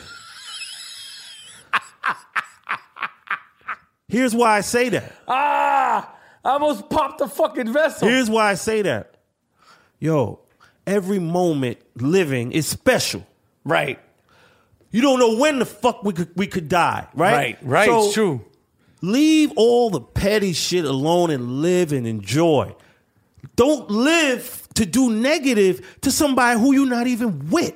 Here's 4.07 4.35
why 4.35 4.57
I 4.57 4.61
say 4.61 4.89
that. 4.89 5.11
Ah! 5.27 6.13
I 6.45 6.51
almost 6.51 6.89
popped 6.89 7.17
the 7.17 7.27
fucking 7.27 7.73
vessel. 7.73 8.07
Here's 8.07 8.29
why 8.29 8.51
I 8.51 8.53
say 8.53 8.81
that. 8.83 9.17
Yo, 9.99 10.39
every 10.87 11.19
moment 11.19 11.77
living 11.95 12.51
is 12.51 12.65
special. 12.65 13.25
right. 13.63 13.99
You 14.89 15.01
don't 15.01 15.19
know 15.19 15.35
when 15.37 15.59
the 15.59 15.65
fuck 15.65 16.01
we 16.03 16.13
could 16.13 16.29
we 16.35 16.47
could 16.47 16.69
die, 16.69 17.07
right? 17.13 17.33
Right. 17.33 17.57
Right. 17.61 17.85
So 17.85 18.05
it's 18.05 18.13
true. 18.13 18.45
Leave 19.01 19.51
all 19.57 19.89
the 19.89 19.99
petty 19.99 20.53
shit 20.53 20.85
alone 20.85 21.29
and 21.29 21.61
live 21.61 21.91
and 21.91 22.07
enjoy. 22.07 22.73
Don't 23.57 23.91
live 23.91 24.67
to 24.75 24.85
do 24.85 25.11
negative 25.11 25.97
to 26.01 26.09
somebody 26.09 26.59
who 26.59 26.73
you're 26.73 26.87
not 26.87 27.05
even 27.05 27.49
with. 27.49 27.75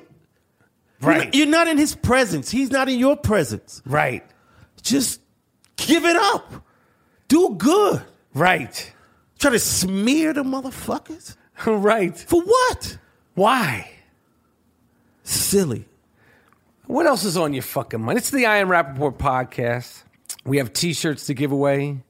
You're 1.02 1.24
You're 1.32 1.46
not 1.48 1.68
in 1.68 1.76
his 1.76 1.94
presence. 1.94 2.50
He's 2.50 2.70
not 2.70 2.88
in 2.88 2.98
your 2.98 3.16
presence. 3.16 3.82
Right. 3.84 4.24
Just 4.80 5.20
give 5.76 6.04
it 6.04 6.16
up. 6.16 6.64
Do 7.28 7.54
good. 7.58 8.02
Right. 8.34 8.92
Try 9.38 9.50
to 9.50 9.58
smear 9.58 10.32
the 10.32 10.44
motherfuckers. 10.44 11.36
right. 11.66 12.16
For 12.16 12.40
what? 12.42 12.98
Why? 13.34 13.90
Silly. 15.22 15.86
What 16.86 17.06
else 17.06 17.24
is 17.24 17.36
on 17.36 17.54
your 17.54 17.62
fucking 17.62 18.00
mind? 18.02 18.18
It's 18.18 18.30
the 18.30 18.46
I 18.46 18.56
Am 18.58 18.68
Rapaport 18.68 19.16
podcast. 19.16 20.02
We 20.44 20.58
have 20.58 20.72
T-shirts 20.72 21.26
to 21.26 21.34
give 21.34 21.52
away. 21.52 22.02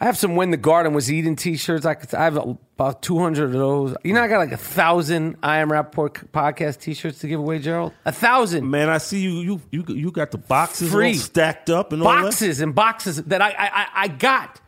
I 0.00 0.04
have 0.04 0.16
some 0.16 0.36
"When 0.36 0.50
the 0.50 0.56
Garden 0.56 0.92
Was 0.94 1.10
Eden 1.10 1.34
T-shirts. 1.34 1.84
I, 1.84 1.94
could, 1.94 2.14
I 2.14 2.24
have 2.24 2.36
about 2.36 3.02
two 3.02 3.18
hundred 3.18 3.46
of 3.46 3.52
those. 3.52 3.96
You 4.04 4.12
know, 4.12 4.22
I 4.22 4.28
got 4.28 4.38
like 4.38 4.52
a 4.52 4.56
thousand 4.56 5.36
I 5.42 5.58
Am 5.58 5.70
Rapaport 5.70 6.28
podcast 6.30 6.80
T-shirts 6.80 7.18
to 7.20 7.28
give 7.28 7.40
away, 7.40 7.58
Gerald. 7.58 7.92
A 8.04 8.12
thousand 8.12 8.68
Man, 8.70 8.88
I 8.90 8.98
see 8.98 9.20
you 9.20 9.30
you 9.40 9.60
you, 9.70 9.94
you 9.94 10.10
got 10.12 10.30
the 10.30 10.38
boxes 10.38 10.90
Free. 10.92 11.08
all 11.12 11.14
stacked 11.14 11.70
up 11.70 11.92
and 11.92 12.02
all 12.02 12.12
that. 12.14 12.22
boxes 12.24 12.60
and 12.60 12.74
boxes 12.74 13.22
that 13.24 13.40
I 13.42 13.50
I- 13.58 13.88
I 14.04 14.08
got 14.08 14.60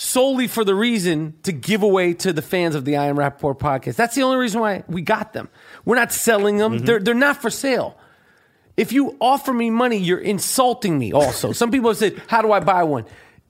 solely 0.00 0.46
for 0.46 0.62
the 0.64 0.76
reason 0.76 1.34
to 1.42 1.50
give 1.50 1.82
away 1.82 2.14
to 2.14 2.32
the 2.32 2.40
fans 2.40 2.76
of 2.76 2.84
the 2.84 2.96
I 2.96 3.06
Am 3.06 3.16
Rapaport 3.16 3.58
podcast. 3.58 3.96
That's 3.96 4.14
the 4.14 4.22
only 4.22 4.36
reason 4.38 4.60
why 4.60 4.84
we 4.86 5.02
got 5.02 5.32
them. 5.32 5.48
We're 5.84 5.96
not 5.96 6.12
selling 6.12 6.56
them. 6.58 6.76
Mm-hmm. 6.76 6.84
They're 6.84 7.00
they're 7.00 7.14
not 7.14 7.42
for 7.42 7.50
sale. 7.50 7.98
If 8.76 8.92
you 8.92 9.16
offer 9.20 9.52
me 9.52 9.70
money, 9.70 9.96
you're 9.96 10.20
insulting 10.20 10.96
me. 10.98 11.12
Also, 11.12 11.50
some 11.60 11.72
people 11.72 11.90
have 11.90 11.98
said, 11.98 12.22
"How 12.28 12.42
do 12.42 12.52
I 12.52 12.60
buy 12.60 12.84
one?" 12.84 13.06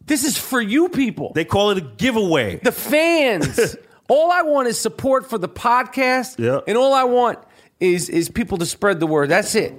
This 0.06 0.24
is 0.24 0.38
for 0.38 0.58
you 0.58 0.88
people, 0.88 1.32
They 1.34 1.44
call 1.44 1.70
it 1.70 1.76
a 1.76 1.82
giveaway. 1.82 2.60
the 2.64 2.72
fans. 2.72 3.76
all 4.08 4.32
I 4.32 4.40
want 4.40 4.66
is 4.68 4.78
support 4.80 5.28
for 5.28 5.36
the 5.36 5.50
podcast, 5.50 6.38
Yeah. 6.38 6.60
and 6.66 6.78
all 6.78 6.94
I 6.94 7.04
want 7.04 7.38
is 7.78 8.08
is 8.08 8.30
people 8.30 8.56
to 8.58 8.66
spread 8.66 9.00
the 9.00 9.06
word. 9.06 9.28
That's 9.28 9.54
it. 9.54 9.74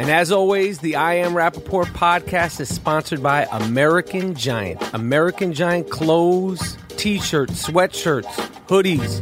And 0.00 0.08
as 0.08 0.32
always, 0.32 0.78
the 0.78 0.96
I 0.96 1.16
Am 1.16 1.32
Rapaport 1.32 1.84
podcast 1.88 2.58
is 2.58 2.74
sponsored 2.74 3.22
by 3.22 3.46
American 3.52 4.34
Giant. 4.34 4.80
American 4.94 5.52
Giant 5.52 5.90
clothes, 5.90 6.78
t-shirts, 6.96 7.68
sweatshirts, 7.68 8.24
hoodies. 8.66 9.20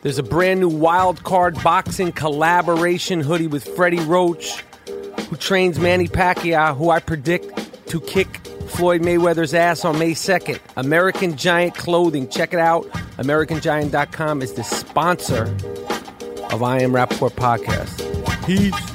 There's 0.00 0.18
a 0.18 0.24
brand 0.24 0.58
new 0.58 0.68
wild 0.68 1.22
card 1.22 1.62
boxing 1.62 2.10
collaboration 2.10 3.20
hoodie 3.20 3.46
with 3.46 3.62
Freddie 3.76 4.00
Roach, 4.00 4.64
who 5.28 5.36
trains 5.36 5.78
Manny 5.78 6.08
Pacquiao, 6.08 6.76
who 6.76 6.90
I 6.90 6.98
predict 6.98 7.86
to 7.86 8.00
kick 8.00 8.38
Floyd 8.66 9.02
Mayweather's 9.02 9.54
ass 9.54 9.84
on 9.84 9.96
May 9.96 10.10
2nd. 10.10 10.58
American 10.76 11.36
Giant 11.36 11.76
Clothing. 11.76 12.28
Check 12.30 12.52
it 12.52 12.58
out. 12.58 12.88
AmericanGiant.com 13.16 14.42
is 14.42 14.54
the 14.54 14.64
sponsor 14.64 15.44
of 16.50 16.64
I 16.64 16.80
Am 16.80 16.90
Rapaport 16.90 17.36
Podcast. 17.36 18.44
Peace. 18.44 18.91